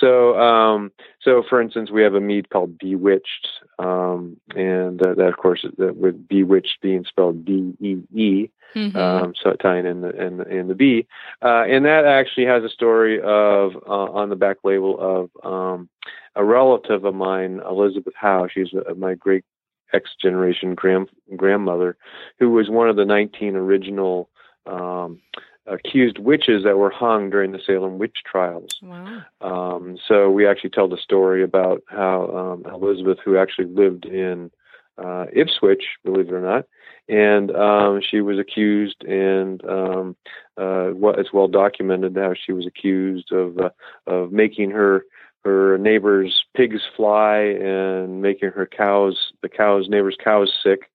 [0.00, 0.80] So, um,
[1.24, 3.44] so for instance, we have a mead called Bewitched,
[3.78, 8.96] um, and uh, that, of course, that with Bewitched being spelled B E E, mm-hmm.
[8.96, 11.06] um, so tying in the in, in the B,
[11.48, 15.88] uh, and that actually has a story of uh, on the back label of um,
[16.34, 18.48] a relative of mine, Elizabeth Howe.
[18.52, 19.44] She's a, my great
[19.92, 21.96] X generation grand grandmother,
[22.38, 24.28] who was one of the 19 original
[24.66, 25.20] um,
[25.66, 28.76] accused witches that were hung during the Salem witch trials.
[28.82, 29.22] Wow.
[29.40, 34.50] Um, so we actually tell the story about how um, Elizabeth, who actually lived in
[34.98, 36.66] uh, Ipswich, believe it or not,
[37.08, 40.16] and um, she was accused, and um,
[40.58, 43.70] uh, it's well documented how she was accused of uh,
[44.06, 45.04] of making her
[45.46, 50.90] her neighbor's pigs fly and making her cows the cows neighbors cows sick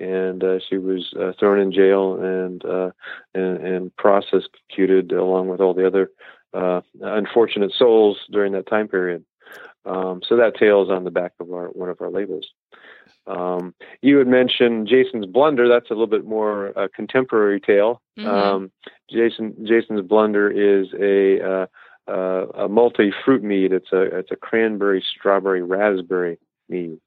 [0.00, 2.90] and uh, she was uh, thrown in jail and, uh,
[3.34, 6.10] and and prosecuted along with all the other
[6.52, 9.24] uh, unfortunate souls during that time period.
[9.84, 12.48] Um, so that tale is on the back of our one of our labels.
[13.26, 15.68] Um, you had mentioned Jason's Blunder.
[15.68, 18.02] That's a little bit more a contemporary tale.
[18.18, 18.28] Mm-hmm.
[18.28, 18.72] Um,
[19.08, 21.66] Jason Jason's Blunder is a uh,
[22.08, 23.72] uh, a multi fruit mead.
[23.72, 26.38] It's a it's a cranberry, strawberry, raspberry
[26.68, 26.98] mead.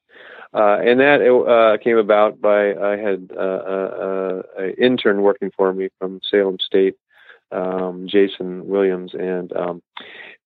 [0.53, 5.73] Uh, and that uh, came about by I had uh, uh, an intern working for
[5.73, 6.95] me from Salem State,
[7.51, 9.81] um, Jason Williams, and um,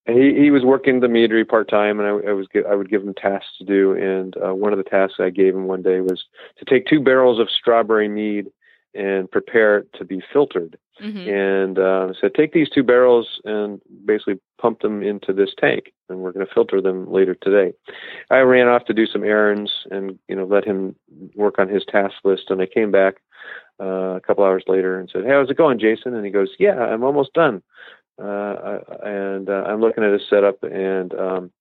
[0.08, 3.04] he he was working the meadery part time, and I, I was I would give
[3.04, 6.02] him tasks to do, and uh, one of the tasks I gave him one day
[6.02, 6.24] was
[6.58, 8.48] to take two barrels of strawberry mead
[8.96, 10.78] and prepare it to be filtered.
[11.02, 11.30] Mm-hmm.
[11.30, 16.20] And uh, said, take these two barrels and basically pump them into this tank, and
[16.20, 17.74] we're going to filter them later today.
[18.30, 20.96] I ran off to do some errands and you know let him
[21.36, 23.16] work on his task list, and I came back
[23.82, 26.50] uh, a couple hours later and said, "Hey, how's it going, Jason?" And he goes,
[26.60, 27.62] "Yeah, I'm almost done."
[28.22, 31.52] Uh, and uh, I'm looking at his setup and um,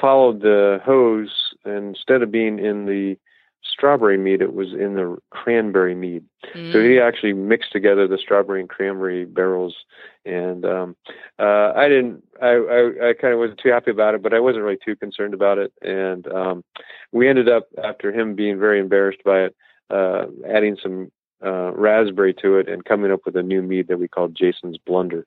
[0.00, 1.54] followed the hose.
[1.64, 3.16] Instead of being in the
[3.62, 6.24] strawberry mead, it was in the cranberry mead.
[6.54, 6.72] Mm.
[6.72, 7.06] So he mm.
[7.06, 9.74] actually mixed together the strawberry and cranberry barrels,
[10.24, 10.96] and um,
[11.38, 12.22] uh, I didn't.
[12.40, 14.96] I, I, I kind of wasn't too happy about it, but I wasn't really too
[14.96, 15.72] concerned about it.
[15.82, 16.64] And um,
[17.12, 19.56] we ended up, after him being very embarrassed by it,
[19.90, 21.12] uh, adding some
[21.44, 24.78] uh, raspberry to it and coming up with a new mead that we called Jason's
[24.78, 25.26] Blunder.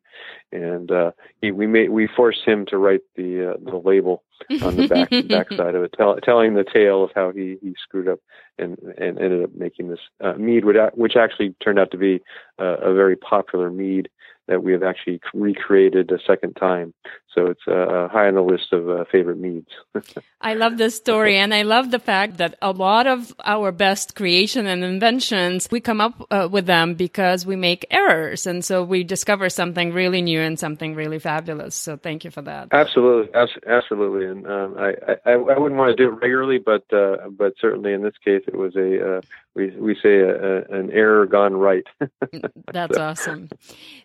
[0.52, 4.24] And uh, he, we made we forced him to write the uh, the label
[4.62, 7.76] on the back back side of it, tell, telling the tale of how he he
[7.82, 8.20] screwed up
[8.58, 12.22] and and ended up making this uh, mead, which actually turned out to be
[12.60, 14.10] uh, a very popular mead
[14.48, 16.94] that we have actually recreated a second time.
[17.36, 19.68] So it's uh, high on the list of uh, favorite meads.
[20.42, 24.16] I love this story, and I love the fact that a lot of our best
[24.16, 28.84] creation and inventions we come up uh, with them because we make errors, and so
[28.84, 31.76] we discover something really new and something really fabulous.
[31.76, 32.70] So thank you for that.
[32.72, 33.34] Absolutely,
[33.68, 34.94] absolutely, and um, I,
[35.26, 38.44] I, I wouldn't want to do it regularly, but uh, but certainly in this case
[38.48, 39.22] it was a uh,
[39.56, 41.86] we we say a, a, an error gone right.
[42.72, 43.50] That's so, awesome.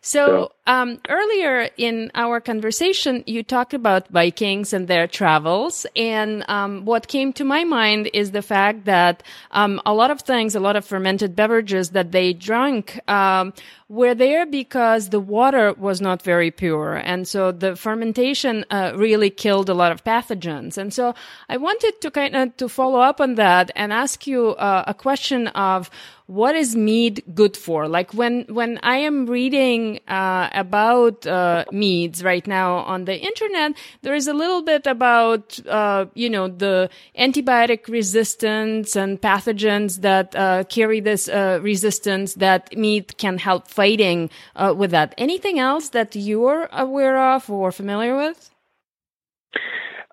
[0.01, 0.53] So, so.
[0.67, 7.09] Um, earlier in our conversation, you talked about Vikings and their travels, and um, what
[7.09, 10.77] came to my mind is the fact that um, a lot of things, a lot
[10.77, 13.53] of fermented beverages that they drank um,
[13.89, 16.95] were there because the water was not very pure.
[16.95, 20.79] And so the fermentation uh, really killed a lot of pathogens.
[20.79, 21.17] And so
[21.49, 24.95] I wanted to kind of to follow up on that and ask you uh, a
[24.95, 25.91] question of
[26.31, 27.89] what is mead good for?
[27.89, 33.73] Like when when I am reading uh, about uh, meads right now on the internet,
[34.03, 36.89] there is a little bit about uh, you know the
[37.19, 44.31] antibiotic resistance and pathogens that uh, carry this uh, resistance that mead can help fighting
[44.55, 45.17] uh, with that.
[45.19, 48.51] Anything else that you're aware of or familiar with?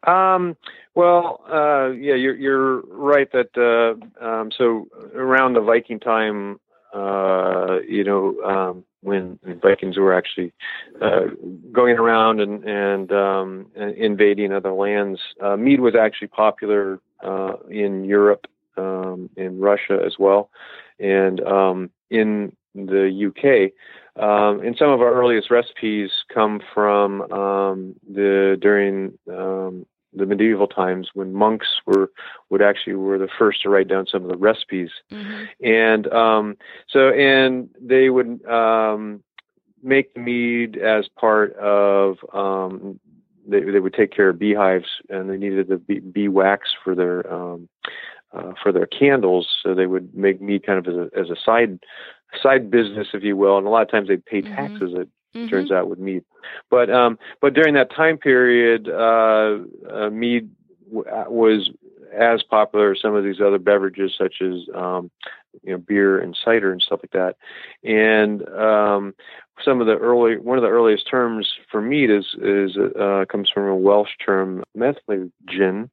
[0.08, 0.58] Um,
[0.98, 6.60] well, uh, yeah, you're you're right that uh, um, so around the Viking time,
[6.92, 10.52] uh, you know, um, when Vikings were actually
[11.00, 11.28] uh,
[11.72, 18.04] going around and and um, invading other lands, uh, mead was actually popular uh, in
[18.04, 20.50] Europe, um, in Russia as well,
[21.00, 23.72] and um, in the UK.
[24.20, 30.68] Um, and some of our earliest recipes come from um, the during um, the medieval
[30.68, 32.12] times when monks were
[32.50, 35.44] would actually were the first to write down some of the recipes mm-hmm.
[35.64, 36.58] and um,
[36.90, 39.22] so and they would um,
[39.84, 43.00] make the mead as part of um,
[43.48, 46.96] they, they would take care of beehives and they needed the bee, bee wax for
[46.96, 47.68] their um,
[48.34, 51.36] uh, for their candles so they would make mead kind of as a, as a
[51.46, 51.80] side
[52.42, 54.56] side business if you will and a lot of times they'd pay mm-hmm.
[54.56, 55.04] taxes mm-hmm
[55.38, 55.50] mm-hmm.
[55.50, 56.24] turns out with mead.
[56.70, 59.60] But um, but during that time period, uh,
[59.92, 60.50] uh, mead
[60.86, 61.70] w- uh, was
[62.16, 65.12] as popular as some of these other beverages, such as um,
[65.64, 67.36] you know beer and cider and stuff like that.
[67.84, 69.14] And um,
[69.64, 73.50] some of the early one of the earliest terms for mead is is uh, comes
[73.54, 74.64] from a Welsh term,
[75.48, 75.90] gin.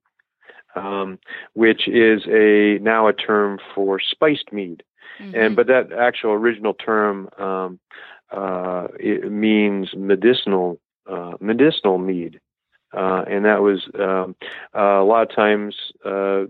[0.77, 1.19] um,
[1.55, 4.83] which is a now a term for spiced mead.
[5.21, 5.35] Mm-hmm.
[5.37, 7.79] And but that actual original term um,
[8.35, 10.81] uh, it means medicinal
[11.11, 12.41] uh, medicinal mead,
[12.97, 14.35] uh, and that was um,
[14.73, 16.45] a lot of times uh,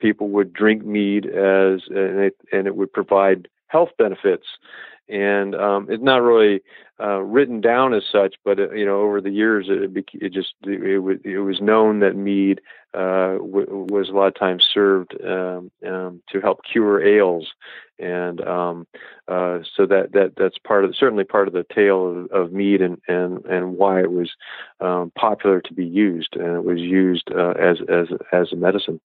[0.00, 4.46] people would drink mead as and it, and it would provide health benefits
[5.08, 6.62] and um, it's not really
[7.00, 10.54] uh, written down as such, but uh, you know, over the years, it, it just
[10.64, 12.60] it, it, it was known that mead
[12.94, 17.48] uh, w- was a lot of times served um, um, to help cure ails,
[17.98, 18.86] and um,
[19.28, 22.82] uh, so that that that's part of certainly part of the tale of, of mead
[22.82, 24.30] and and and why it was
[24.80, 29.00] um, popular to be used, and it was used uh, as as as a medicine.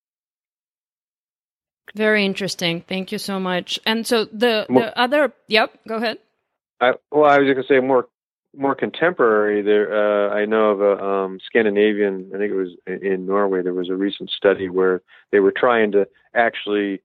[1.95, 2.81] Very interesting.
[2.81, 3.79] Thank you so much.
[3.85, 6.17] And so the the other, yep, go ahead.
[6.81, 8.07] I, well, I was going to say more
[8.55, 9.61] more contemporary.
[9.61, 12.31] There, uh, I know of a um, Scandinavian.
[12.33, 13.61] I think it was in Norway.
[13.61, 17.01] There was a recent study where they were trying to actually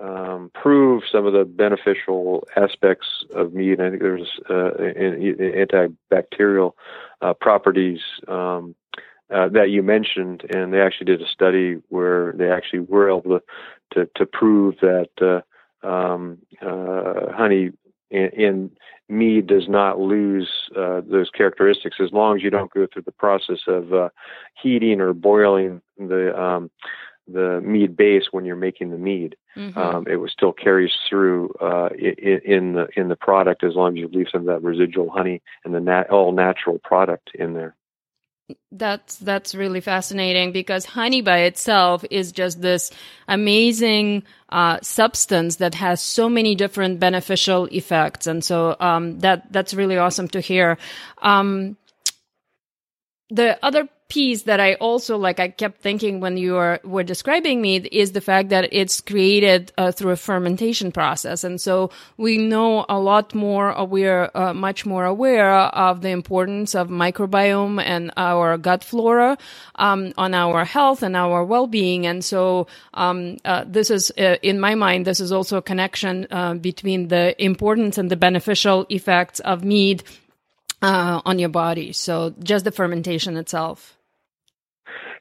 [0.00, 3.80] um, prove some of the beneficial aspects of mead.
[3.80, 4.70] I think there's uh,
[6.10, 6.72] antibacterial
[7.20, 8.74] uh, properties um,
[9.34, 13.22] uh, that you mentioned, and they actually did a study where they actually were able
[13.22, 13.42] to
[13.92, 17.70] to, to prove that uh, um, uh, honey
[18.10, 18.70] in, in,
[19.10, 23.12] mead does not lose uh, those characteristics as long as you don't go through the
[23.12, 24.10] process of uh,
[24.62, 26.70] heating or boiling the um,
[27.26, 29.36] the mead base when you're making the mead.
[29.56, 29.78] Mm-hmm.
[29.78, 33.92] Um, it was still carries through uh, in, in, the in the product as long
[33.92, 37.54] as you leave some of that residual honey and the nat- all natural product in
[37.54, 37.74] there.
[38.72, 42.90] That's that's really fascinating because honey by itself is just this
[43.26, 49.74] amazing uh, substance that has so many different beneficial effects, and so um, that that's
[49.74, 50.78] really awesome to hear.
[51.20, 51.76] Um,
[53.28, 57.60] the other piece that I also like, I kept thinking when you were, were describing
[57.60, 61.44] me is the fact that it's created uh, through a fermentation process.
[61.44, 66.08] And so we know a lot more, uh, we're uh, much more aware of the
[66.08, 69.36] importance of microbiome and our gut flora
[69.74, 72.06] um, on our health and our well-being.
[72.06, 76.26] And so um, uh, this is, uh, in my mind, this is also a connection
[76.30, 80.02] uh, between the importance and the beneficial effects of mead
[80.80, 81.92] uh, on your body.
[81.92, 83.97] So just the fermentation itself.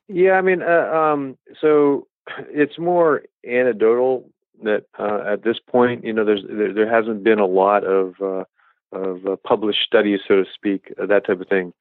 [0.07, 2.07] Yeah, I mean, uh, um, so
[2.49, 4.29] it's more anecdotal
[4.63, 8.15] that uh, at this point, you know, there's there, there hasn't been a lot of
[8.21, 8.43] uh,
[8.91, 11.73] of uh, published studies, so to speak, uh, that type of thing.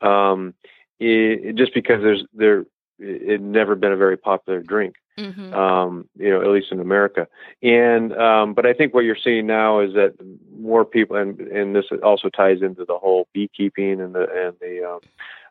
[0.00, 0.54] Um,
[0.98, 2.64] it, just because there's there
[2.98, 5.52] it never been a very popular drink, mm-hmm.
[5.52, 7.28] um, you know, at least in America.
[7.62, 10.14] And um, but I think what you're seeing now is that
[10.58, 14.90] more people, and and this also ties into the whole beekeeping and the and the
[14.90, 15.00] um,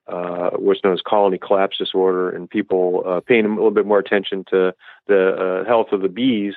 [0.07, 3.99] uh, what's known as colony collapse disorder, and people uh, paying a little bit more
[3.99, 4.73] attention to
[5.07, 5.29] the
[5.63, 6.53] uh, health of the bees,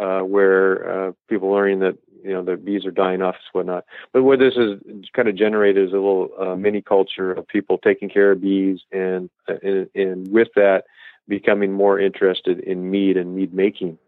[0.00, 3.84] uh, where uh, people learning that you know the bees are dying off and whatnot.
[4.12, 4.78] But what this has
[5.14, 9.28] kind of generated is a little mini culture of people taking care of bees, and,
[9.46, 10.84] and and with that,
[11.28, 13.98] becoming more interested in mead and mead making.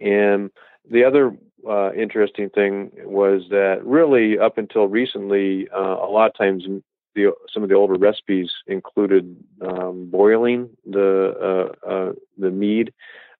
[0.00, 0.50] And
[0.90, 1.36] the other
[1.68, 6.64] uh, interesting thing was that really up until recently, uh, a lot of times
[7.14, 12.92] the some of the older recipes included um, boiling the uh, uh, the mead,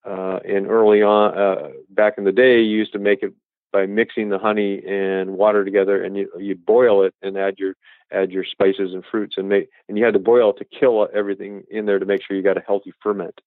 [0.05, 3.33] uh, and early on, uh, back in the day, you used to make it
[3.73, 7.75] by mixing the honey and water together, and you you boil it and add your
[8.13, 11.09] add your spices and fruits, and make and you had to boil it to kill
[11.15, 13.41] everything in there to make sure you got a healthy ferment.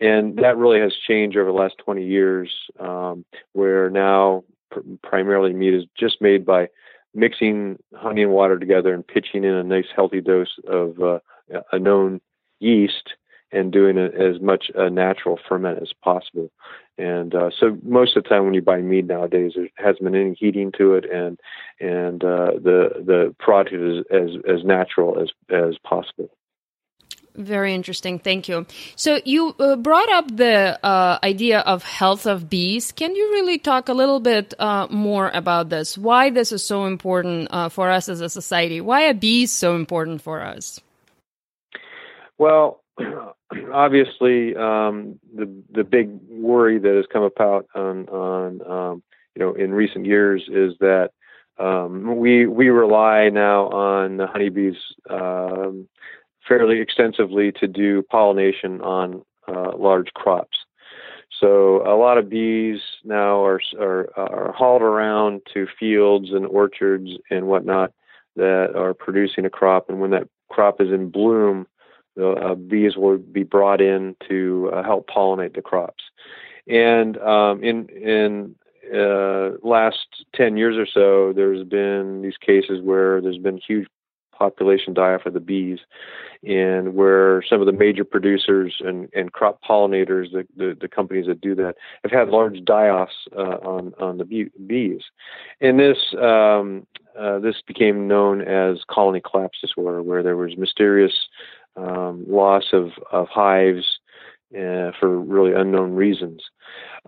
[0.00, 2.50] And that really has changed over the last 20 years,
[2.80, 6.68] um, where now pr- primarily mead is just made by
[7.14, 11.18] mixing honey and water together and pitching in a nice healthy dose of uh,
[11.72, 12.20] a known
[12.60, 13.14] yeast
[13.52, 16.50] and doing a, as much a natural ferment as possible.
[16.98, 20.14] And uh, so most of the time when you buy mead nowadays, there hasn't been
[20.14, 21.40] any heating to it, and
[21.80, 26.30] and uh, the the product is as as natural as as possible.
[27.36, 28.20] Very interesting.
[28.20, 28.64] Thank you.
[28.94, 32.92] So you uh, brought up the uh, idea of health of bees.
[32.92, 35.98] Can you really talk a little bit uh, more about this?
[35.98, 38.80] Why this is so important uh, for us as a society?
[38.80, 40.80] Why are bees so important for us?
[42.38, 42.84] Well,
[43.72, 49.02] obviously, um, the the big worry that has come about on on um,
[49.34, 51.10] you know in recent years is that
[51.58, 54.76] um, we we rely now on the honeybees
[55.10, 55.88] um,
[56.46, 60.58] fairly extensively to do pollination on uh, large crops.
[61.40, 67.10] So a lot of bees now are, are, are hauled around to fields and orchards
[67.30, 67.92] and whatnot
[68.36, 71.66] that are producing a crop, and when that crop is in bloom,
[72.20, 76.04] uh, bees will be brought in to uh, help pollinate the crops.
[76.68, 78.54] And um, in in
[78.94, 83.88] uh, last 10 years or so, there's been these cases where there's been huge
[84.34, 85.80] population die off of the bees,
[86.42, 91.26] and where some of the major producers and, and crop pollinators, the, the, the companies
[91.26, 95.02] that do that, have had large die-offs uh, on on the bee, bees,
[95.60, 96.86] and this um,
[97.18, 101.28] uh, this became known as colony collapse disorder, where there was mysterious
[101.76, 103.98] um, loss of, of hives
[104.52, 106.42] uh, for really unknown reasons.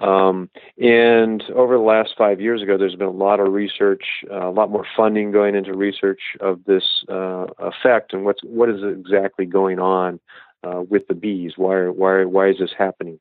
[0.01, 4.49] Um, and over the last five years ago, there's been a lot of research, uh,
[4.49, 8.83] a lot more funding going into research of this uh, effect and what's what is
[8.83, 10.21] exactly going on
[10.65, 11.53] uh, with the bees.
[11.57, 13.19] Why why why is this happening?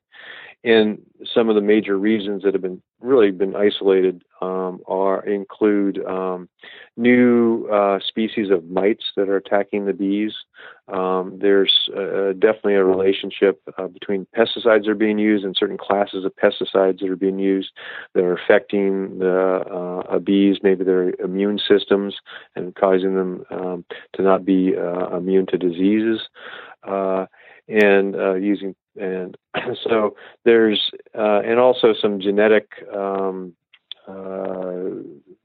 [0.66, 1.00] And
[1.32, 6.48] some of the major reasons that have been really been isolated um, are include um,
[6.96, 10.32] new uh, species of mites that are attacking the bees.
[10.88, 15.78] Um, there's uh, definitely a relationship uh, between pesticides that are being used and certain
[15.78, 17.70] classes of pesticides that are being used
[18.14, 22.16] that are affecting the uh, bees, maybe their immune systems,
[22.56, 26.22] and causing them um, to not be uh, immune to diseases.
[26.82, 27.26] Uh,
[27.68, 29.36] and using and
[29.84, 33.54] so there's uh, and also some genetic um,
[34.08, 34.90] uh,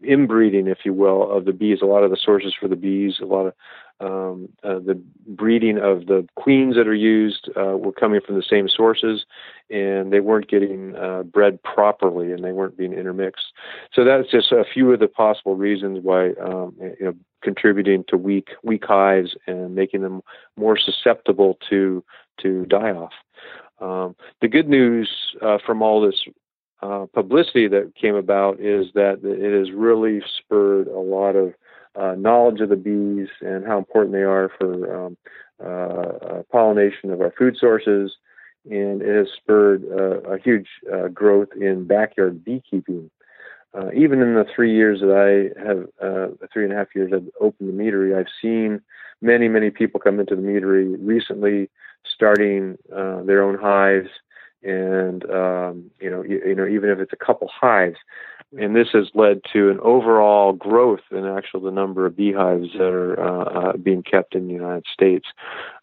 [0.04, 1.80] inbreeding, if you will, of the bees.
[1.82, 3.54] A lot of the sources for the bees, a lot of
[4.02, 8.44] um, uh, the breeding of the queens that are used uh, were coming from the
[8.44, 9.26] same sources,
[9.70, 13.54] and they weren't getting uh, bred properly, and they weren't being intermixed.
[13.94, 18.18] So that's just a few of the possible reasons why um, you know contributing to
[18.18, 20.22] weak weak hives and making them
[20.58, 22.04] more susceptible to
[22.42, 23.14] to die off.
[23.80, 25.10] Um, the good news
[25.42, 26.26] uh, from all this
[26.82, 31.54] uh, publicity that came about is that it has really spurred a lot of
[31.96, 35.18] uh, knowledge of the bees and how important they are for um,
[35.64, 38.14] uh, uh, pollination of our food sources,
[38.70, 40.68] and it has spurred uh, a huge
[41.14, 43.10] growth in backyard beekeeping.
[43.94, 45.88] even in the three years that I have,
[46.52, 48.82] three and a half years I've opened the meadery, I've seen
[49.22, 51.70] many, many people come into the meadery recently
[52.04, 54.10] starting uh, their own hives,
[54.64, 57.98] and um, you know, you, you, know, even if it's a couple hives,
[58.58, 62.92] and this has led to an overall growth in actually the number of beehives that
[62.94, 65.28] are uh, uh, being kept in the United States,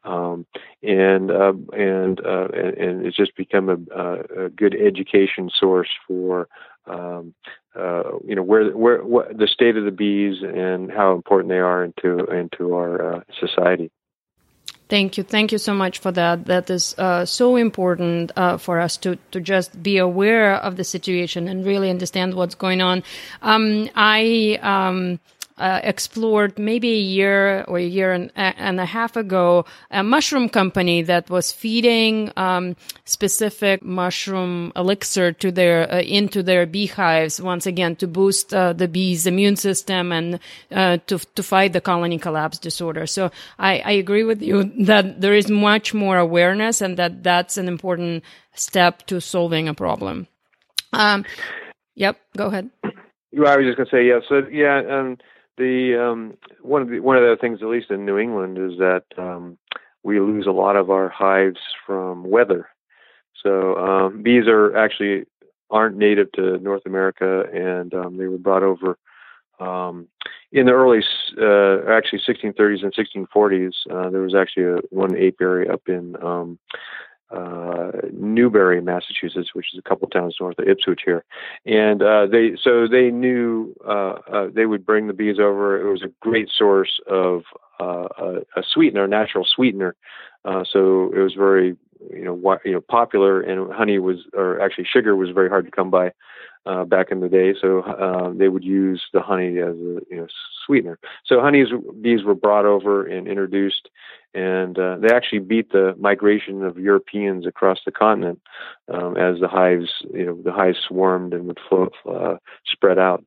[0.05, 0.47] um,
[0.83, 6.49] and, uh, and, uh, and and it's just become a, a good education source for.
[6.87, 7.35] Um,
[7.79, 11.59] uh, you know where where what, the state of the bees and how important they
[11.59, 13.91] are into into our uh, society.
[14.89, 15.23] Thank you.
[15.23, 16.47] Thank you so much for that.
[16.47, 20.85] That is uh, so important uh, for us to, to just be aware of the
[20.85, 23.03] situation and really understand what's going on.
[23.43, 25.21] Um, I, um,
[25.59, 30.49] uh, explored maybe a year or a year and, and, a half ago a mushroom
[30.49, 37.67] company that was feeding um, specific mushroom elixir to their uh, into their beehives once
[37.67, 40.39] again to boost uh, the bees' immune system and
[40.71, 43.07] uh, to to fight the colony collapse disorder.
[43.07, 47.57] So I, I agree with you that there is much more awareness and that that's
[47.57, 48.23] an important
[48.55, 50.27] step to solving a problem.
[50.93, 51.25] Um,
[51.95, 52.71] yep, go ahead.
[53.33, 54.21] Well, I was just to say, yeah.
[54.29, 55.19] So, yeah, um,
[55.59, 58.79] the um, one of the one of the things, at least in New England, is
[58.79, 59.59] that um,
[60.03, 62.69] we lose a lot of our hives from weather.
[63.43, 65.25] So um, bees are actually
[65.71, 68.99] aren't native to North America, and um, they were brought over
[69.61, 70.09] um,
[70.53, 71.01] in the early,
[71.41, 73.73] uh, actually 1630s and 1640s.
[73.91, 76.59] Uh, there was actually a, one apiary up in um,
[77.31, 81.25] uh, Newbury, Massachusetts, which is a couple towns north of Ipswich here,
[81.67, 85.81] and uh, they so they knew uh, uh, they would bring the bees over.
[85.81, 87.43] It was a great source of
[87.81, 89.95] uh, a, a sweetener, a natural sweetener.
[90.45, 91.77] Uh, so it was very
[92.11, 95.65] you know wi- you know popular, and honey was or actually sugar was very hard
[95.67, 96.13] to come by
[96.67, 97.55] uh, back in the day.
[97.61, 100.27] So uh, they would use the honey as a you know
[100.67, 100.99] sweetener.
[101.25, 101.69] So honey's
[102.01, 103.89] bees were brought over and introduced,
[104.35, 108.41] and uh, they actually beat the migration of Europeans across the continent
[108.93, 112.37] um, as the hives you know the hives swarmed and would flow, uh,
[112.67, 113.25] spread out.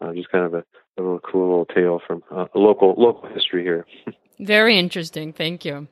[0.00, 0.64] Uh, just kind of a,
[0.96, 3.86] a little cool little tale from uh, local local history here.
[4.40, 5.34] Very interesting.
[5.34, 5.86] Thank you.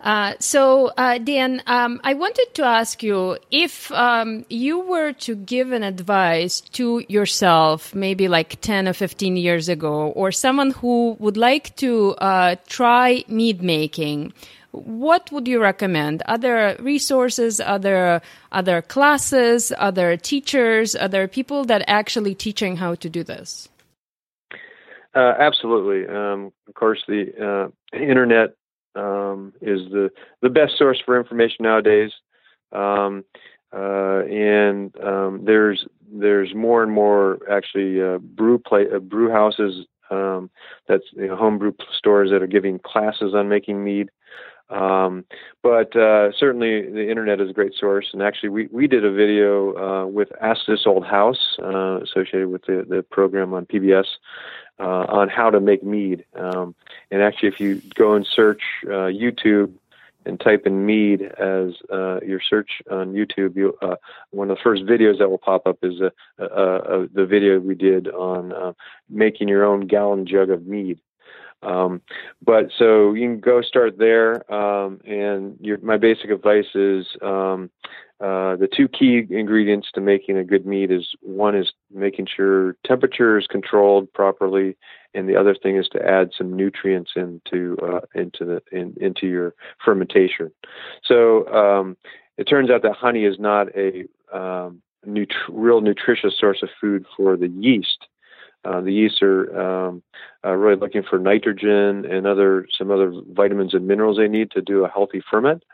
[0.00, 5.34] Uh, so, uh, Dan, um, I wanted to ask you if um, you were to
[5.34, 11.16] give an advice to yourself, maybe like 10 or 15 years ago, or someone who
[11.20, 14.34] would like to uh, try mead making,
[14.72, 16.22] what would you recommend?
[16.26, 18.20] Other resources, other
[18.50, 23.68] other classes, other teachers, other people that actually teaching how to do this?
[25.14, 26.12] Uh, absolutely.
[26.12, 28.56] Um, of course, the uh, internet
[28.94, 30.10] um, is the
[30.42, 32.12] the best source for information nowadays.
[32.72, 33.24] Um,
[33.72, 39.86] uh, and um, there's there's more and more actually uh, brew play uh, brew houses
[40.10, 40.50] um,
[40.86, 44.10] that's you know, home brew stores that are giving classes on making mead.
[44.70, 45.24] Um,
[45.62, 48.08] but uh, certainly the internet is a great source.
[48.12, 52.48] And actually, we, we did a video uh, with Ask This Old House uh, associated
[52.48, 54.06] with the, the program on PBS
[54.78, 56.24] uh, on how to make mead.
[56.34, 56.74] Um,
[57.10, 59.72] and actually, if you go and search uh, YouTube
[60.26, 63.96] and type in mead as uh, your search on YouTube, you, uh,
[64.30, 67.58] one of the first videos that will pop up is uh, uh, uh, the video
[67.58, 68.72] we did on uh,
[69.08, 70.98] making your own gallon jug of mead.
[71.62, 72.02] Um,
[72.42, 77.70] but so you can go start there, um, and your, my basic advice is um,
[78.20, 82.76] uh, the two key ingredients to making a good mead is one is making sure
[82.86, 84.76] temperature is controlled properly,
[85.14, 89.26] and the other thing is to add some nutrients into uh, into the in, into
[89.26, 89.54] your
[89.84, 90.52] fermentation.
[91.04, 91.96] So um,
[92.38, 97.06] it turns out that honey is not a um, nut- real nutritious source of food
[97.16, 98.06] for the yeast.
[98.64, 100.02] Uh, the yeast are um,
[100.44, 104.62] uh, really looking for nitrogen and other some other vitamins and minerals they need to
[104.62, 105.64] do a healthy ferment.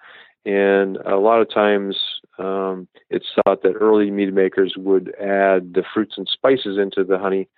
[0.47, 1.99] And a lot of times,
[2.39, 7.19] um, it's thought that early mead makers would add the fruits and spices into the
[7.19, 7.49] honey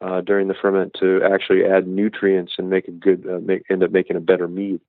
[0.00, 3.82] uh, during the ferment to actually add nutrients and make a good uh, make end
[3.82, 4.80] up making a better mead.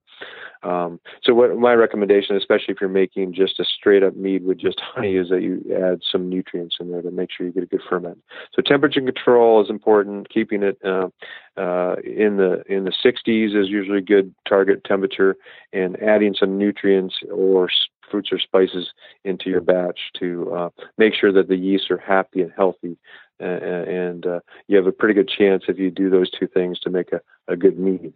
[0.62, 4.58] Um, so what my recommendation, especially if you're making just a straight up mead with
[4.58, 7.64] just honey, is that you add some nutrients in there to make sure you get
[7.64, 8.18] a good ferment.
[8.54, 10.30] So temperature control is important.
[10.30, 11.08] Keeping it uh,
[11.56, 15.36] uh, in the in the 60s is usually a good target temperature,
[15.72, 17.68] and adding some nutrients or
[18.10, 18.90] fruits or spices
[19.24, 22.96] into your batch to uh, make sure that the yeasts are happy and healthy.
[23.42, 26.90] And uh, you have a pretty good chance if you do those two things to
[26.90, 28.12] make a, a good mead.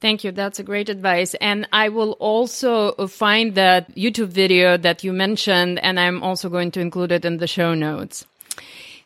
[0.00, 0.32] Thank you.
[0.32, 1.34] That's a great advice.
[1.34, 6.72] And I will also find that YouTube video that you mentioned, and I'm also going
[6.72, 8.26] to include it in the show notes.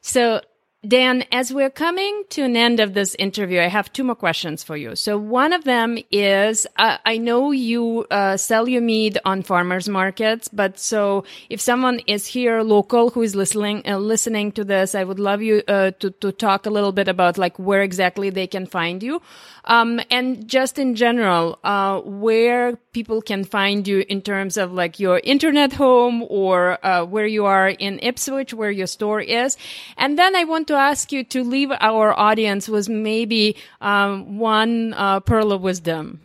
[0.00, 0.40] So
[0.86, 4.62] Dan, as we're coming to an end of this interview, I have two more questions
[4.62, 4.94] for you.
[4.94, 9.88] So one of them is, uh, I know you uh, sell your mead on farmers
[9.88, 14.94] markets, but so if someone is here local who is listening uh, listening to this,
[14.94, 18.30] I would love you uh, to to talk a little bit about like where exactly
[18.30, 19.22] they can find you,
[19.64, 24.98] um, and just in general, uh, where people can find you in terms of like
[24.98, 29.58] your internet home or uh, where you are in Ipswich, where your store is,
[29.98, 34.94] and then I want to ask you to leave our audience with maybe um, one
[34.94, 36.20] uh, pearl of wisdom.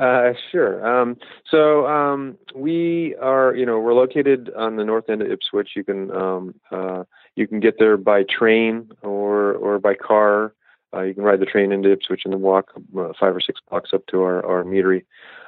[0.00, 0.74] Uh, sure.
[0.90, 1.18] Um,
[1.50, 5.70] so um, we are, you know, we're located on the north end of Ipswich.
[5.76, 7.04] You can um, uh,
[7.36, 10.54] you can get there by train or or by car.
[10.94, 13.60] Uh, you can ride the train into Ipswich and then walk uh, five or six
[13.68, 15.04] blocks up to our our meadery.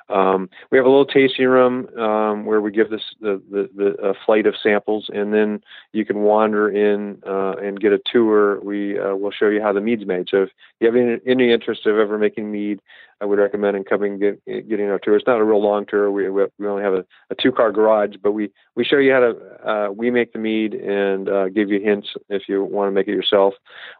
[0.09, 4.15] Um, we have a little tasting room um, where we give this the, the, the
[4.25, 5.61] flight of samples, and then
[5.93, 8.61] you can wander in uh, and get a tour.
[8.61, 10.29] We uh, will show you how the mead's made.
[10.31, 10.51] So if
[10.81, 12.81] you have any, any interest of ever making mead,
[13.21, 15.17] I would recommend in coming get, getting our tour.
[15.17, 16.11] It's not a real long tour.
[16.11, 19.21] We we only have a, a two car garage, but we we show you how
[19.21, 22.93] to uh, we make the mead and uh, give you hints if you want to
[22.93, 23.55] make it yourself.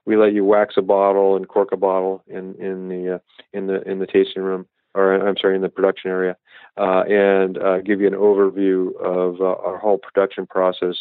[0.05, 3.19] We let you wax a bottle and cork a bottle in in the uh,
[3.55, 4.67] in the in the tasting room
[4.97, 6.37] or I'm sorry, in the production area,
[6.77, 10.97] uh, and uh, give you an overview of uh, our whole production process.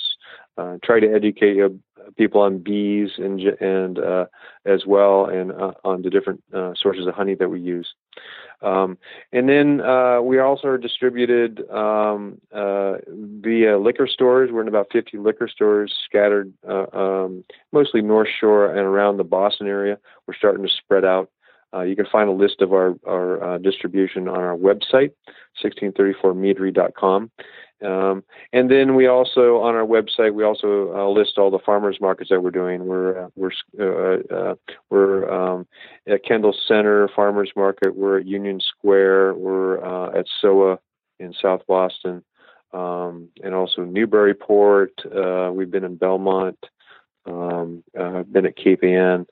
[0.58, 1.58] Uh, try to educate
[2.18, 4.26] people on bees and and uh,
[4.66, 6.44] as well, and uh, on the different
[6.76, 7.88] sources of honey that we use.
[8.62, 8.98] Um,
[9.34, 9.78] and then
[10.26, 14.50] we also are distributed um, via liquor stores.
[14.52, 19.68] We're in about 50 liquor stores scattered um, mostly North Shore and around the Boston
[19.68, 19.98] area.
[20.28, 21.30] We're starting to spread out
[21.76, 25.12] uh, you can find a list of our, our uh, distribution on our website,
[25.64, 27.32] 1634meadery.com.
[27.84, 28.24] Um,
[28.54, 32.30] and then we also on our website we also uh, list all the farmers markets
[32.30, 32.86] that we're doing.
[32.86, 34.56] We're uh, we're uh, uh,
[34.90, 35.68] we're um,
[36.08, 37.94] at Kendall Center Farmers Market.
[37.96, 39.34] We're at Union Square.
[39.34, 40.78] We're at SoWa
[41.20, 42.24] in South Boston,
[42.72, 44.94] um, and also Newburyport.
[45.54, 46.58] we've been in Belmont.
[47.26, 49.26] Um, uh, I've been at Ann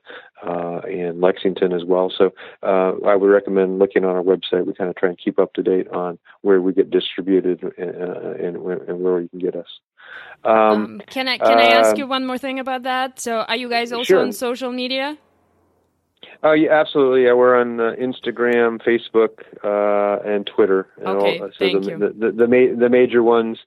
[0.46, 2.12] uh, and Lexington as well.
[2.16, 2.32] So
[2.62, 4.66] uh, I would recommend looking on our website.
[4.66, 7.72] We kind of try and keep up to date on where we get distributed and,
[7.74, 8.56] uh, and,
[8.88, 9.68] and where you can get us.
[10.44, 13.18] Um, um, can I can I ask you one more thing about that?
[13.18, 14.20] So are you guys also sure.
[14.20, 15.16] on social media?
[16.42, 17.24] Oh yeah, absolutely.
[17.24, 20.88] Yeah, we're on uh, Instagram, Facebook, uh, and Twitter.
[20.98, 21.98] And okay, all, so thank the, you.
[21.98, 23.58] The the, the, ma- the major ones,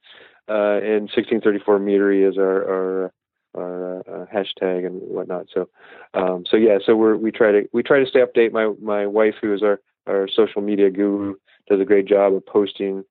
[0.48, 3.14] uh, and 1634 Meadery is our, our
[3.56, 5.48] our uh, hashtag and whatnot.
[5.54, 5.70] So,
[6.14, 8.52] um, so yeah, so we we try to we try to stay update.
[8.52, 11.36] My my wife, who is our our social media guru
[11.68, 13.04] does a great job of posting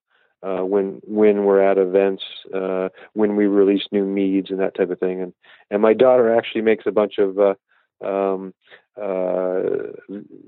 [0.43, 2.23] uh, when when we're at events,
[2.53, 5.21] uh, when we release new meads and that type of thing.
[5.21, 5.33] And
[5.71, 7.55] and my daughter actually makes a bunch of uh,
[8.05, 8.53] um,
[8.97, 9.63] uh,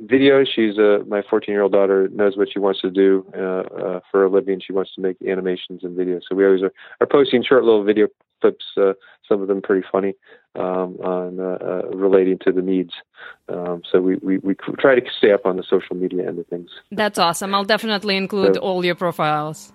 [0.05, 0.47] videos.
[0.53, 3.99] She's a my 14 year old daughter knows what she wants to do uh, uh,
[4.11, 4.61] for a living.
[4.65, 6.21] She wants to make animations and videos.
[6.29, 8.07] So we always are, are posting short little video
[8.41, 8.65] clips.
[8.77, 8.93] Uh,
[9.27, 10.15] some of them pretty funny
[10.55, 12.93] um, on uh, uh, relating to the meads.
[13.47, 16.47] Um, so we, we we try to stay up on the social media end of
[16.47, 16.69] things.
[16.91, 17.53] That's awesome.
[17.53, 19.71] I'll definitely include so, all your profiles.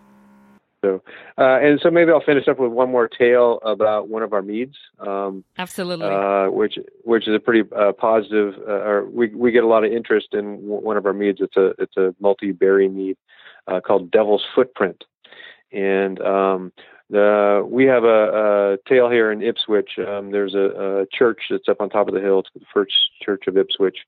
[0.84, 1.02] So,
[1.38, 4.42] uh, and so maybe I'll finish up with one more tale about one of our
[4.42, 4.76] meads.
[4.98, 6.06] Um, Absolutely.
[6.06, 8.54] Uh, which which is a pretty uh, positive.
[8.68, 11.38] Uh, or we we get a lot of interest in one of our meads.
[11.40, 13.16] It's a it's a multi berry mead
[13.66, 15.04] uh, called Devil's Footprint,
[15.72, 16.72] and um,
[17.10, 19.98] the, we have a, a tale here in Ipswich.
[19.98, 22.40] Um, there's a, a, church that's up on top of the hill.
[22.40, 23.98] It's the First Church of Ipswich,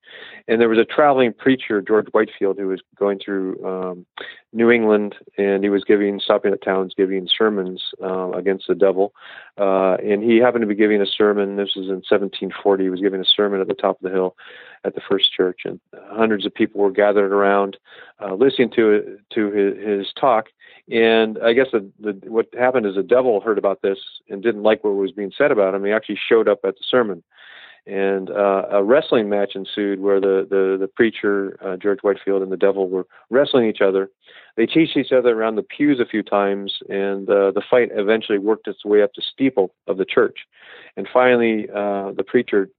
[0.48, 4.06] and there was a traveling preacher, George Whitefield, who was going through um,
[4.54, 9.12] New England, and he was giving, stopping at towns, giving sermons uh, against the devil.
[9.58, 11.56] Uh, and he happened to be giving a sermon.
[11.56, 12.84] This was in 1740.
[12.84, 14.36] He was giving a sermon at the top of the hill
[14.84, 15.80] at the First Church, and
[16.10, 17.76] hundreds of people were gathered around,
[18.20, 20.46] uh, listening to to his, his talk
[20.90, 24.62] and I guess the, the, what happened is the devil heard about this and didn't
[24.62, 25.84] like what was being said about him.
[25.84, 27.22] He actually showed up at the sermon,
[27.86, 32.52] and uh, a wrestling match ensued where the the, the preacher uh, George Whitefield and
[32.52, 34.10] the devil were wrestling each other.
[34.56, 38.38] They chased each other around the pews a few times, and uh, the fight eventually
[38.38, 40.46] worked its way up the steeple of the church.
[40.96, 42.70] And finally, uh, the preacher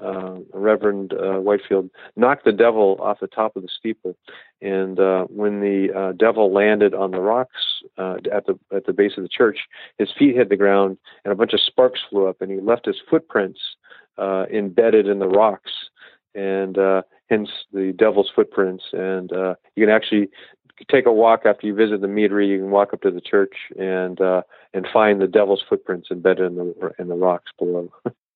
[0.00, 4.16] uh, Reverend uh, Whitefield knocked the devil off the top of the steeple,
[4.60, 8.92] and uh, when the uh, devil landed on the rocks uh, at the at the
[8.92, 9.58] base of the church,
[9.98, 12.86] his feet hit the ground, and a bunch of sparks flew up, and he left
[12.86, 13.60] his footprints
[14.18, 15.72] uh, embedded in the rocks,
[16.34, 16.76] and
[17.30, 18.84] hence the devil's footprints.
[18.92, 19.30] And
[19.76, 20.28] you can actually
[20.90, 22.48] take a walk after you visit the meadery.
[22.48, 24.18] You can walk up to the church and
[24.74, 27.92] and find the devil's footprints embedded in the in the rocks below.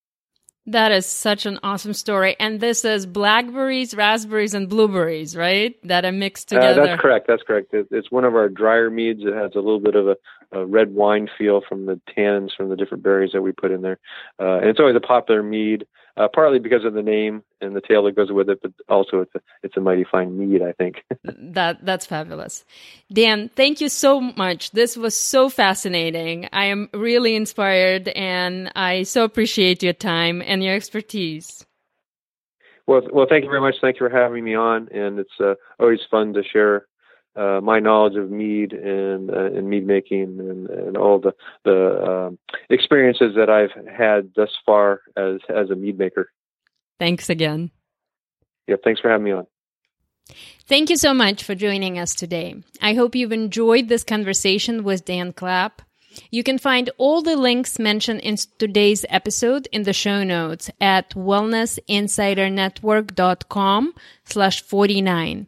[0.67, 2.37] That is such an awesome story.
[2.39, 5.75] And this is blackberries, raspberries, and blueberries, right?
[5.87, 6.83] That are mixed together.
[6.83, 7.27] Uh, that's correct.
[7.27, 7.73] That's correct.
[7.73, 9.23] It's one of our drier meads.
[9.25, 10.17] It has a little bit of a,
[10.53, 13.83] a red wine feel from the tannins from the different berries that we put in
[13.83, 13.99] there.
[14.39, 15.85] Uh, and it's always a popular mead
[16.17, 19.21] uh, partly because of the name and the tale that goes with it, but also
[19.21, 21.05] it's a it's a mighty fine mead, I think.
[21.25, 22.65] that that's fabulous,
[23.13, 23.51] Dan.
[23.55, 24.73] Thank you so much.
[24.73, 26.49] This was so fascinating.
[26.53, 31.65] I am really inspired, and I so appreciate your time and your expertise.
[32.87, 33.77] Well, well, thank you very much.
[33.81, 36.87] Thank you for having me on, and it's uh, always fun to share
[37.37, 42.29] uh, my knowledge of mead and uh, and mead making and, and all the the
[42.29, 42.39] um,
[42.71, 46.31] experiences that I've had thus far as as a mead maker.
[46.99, 47.71] Thanks again.
[48.67, 49.47] Yeah, thanks for having me on.
[50.67, 52.55] Thank you so much for joining us today.
[52.81, 55.83] I hope you've enjoyed this conversation with Dan Clapp.
[56.31, 61.11] You can find all the links mentioned in today's episode in the show notes at
[61.11, 65.47] wellnessinsidernetwork.com slash 49.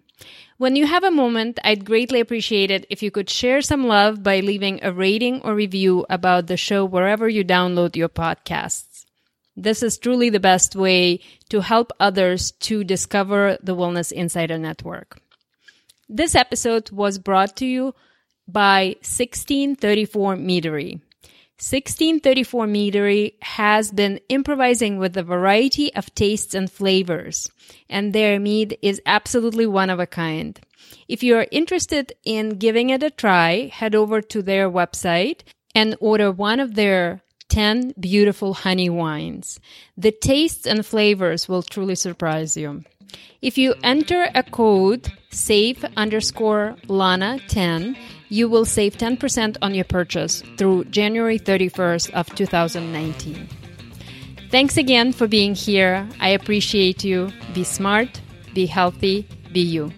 [0.56, 4.22] When you have a moment, I'd greatly appreciate it if you could share some love
[4.22, 9.04] by leaving a rating or review about the show wherever you download your podcasts.
[9.56, 15.20] This is truly the best way to help others to discover the Wellness Insider Network.
[16.08, 17.94] This episode was brought to you
[18.46, 21.00] by 1634 Meadery.
[21.58, 27.48] 1634 Meadery has been improvising with a variety of tastes and flavors,
[27.88, 30.58] and their mead is absolutely one of a kind.
[31.06, 35.42] If you are interested in giving it a try, head over to their website
[35.76, 39.60] and order one of their 10 beautiful honey wines.
[39.96, 42.82] The tastes and flavors will truly surprise you.
[43.40, 47.96] If you enter a code save underscore Lana 10,
[48.34, 53.48] you will save 10% on your purchase through January 31st of 2019.
[54.50, 56.08] Thanks again for being here.
[56.20, 57.30] I appreciate you.
[57.54, 58.20] Be smart,
[58.52, 59.92] be healthy, be you.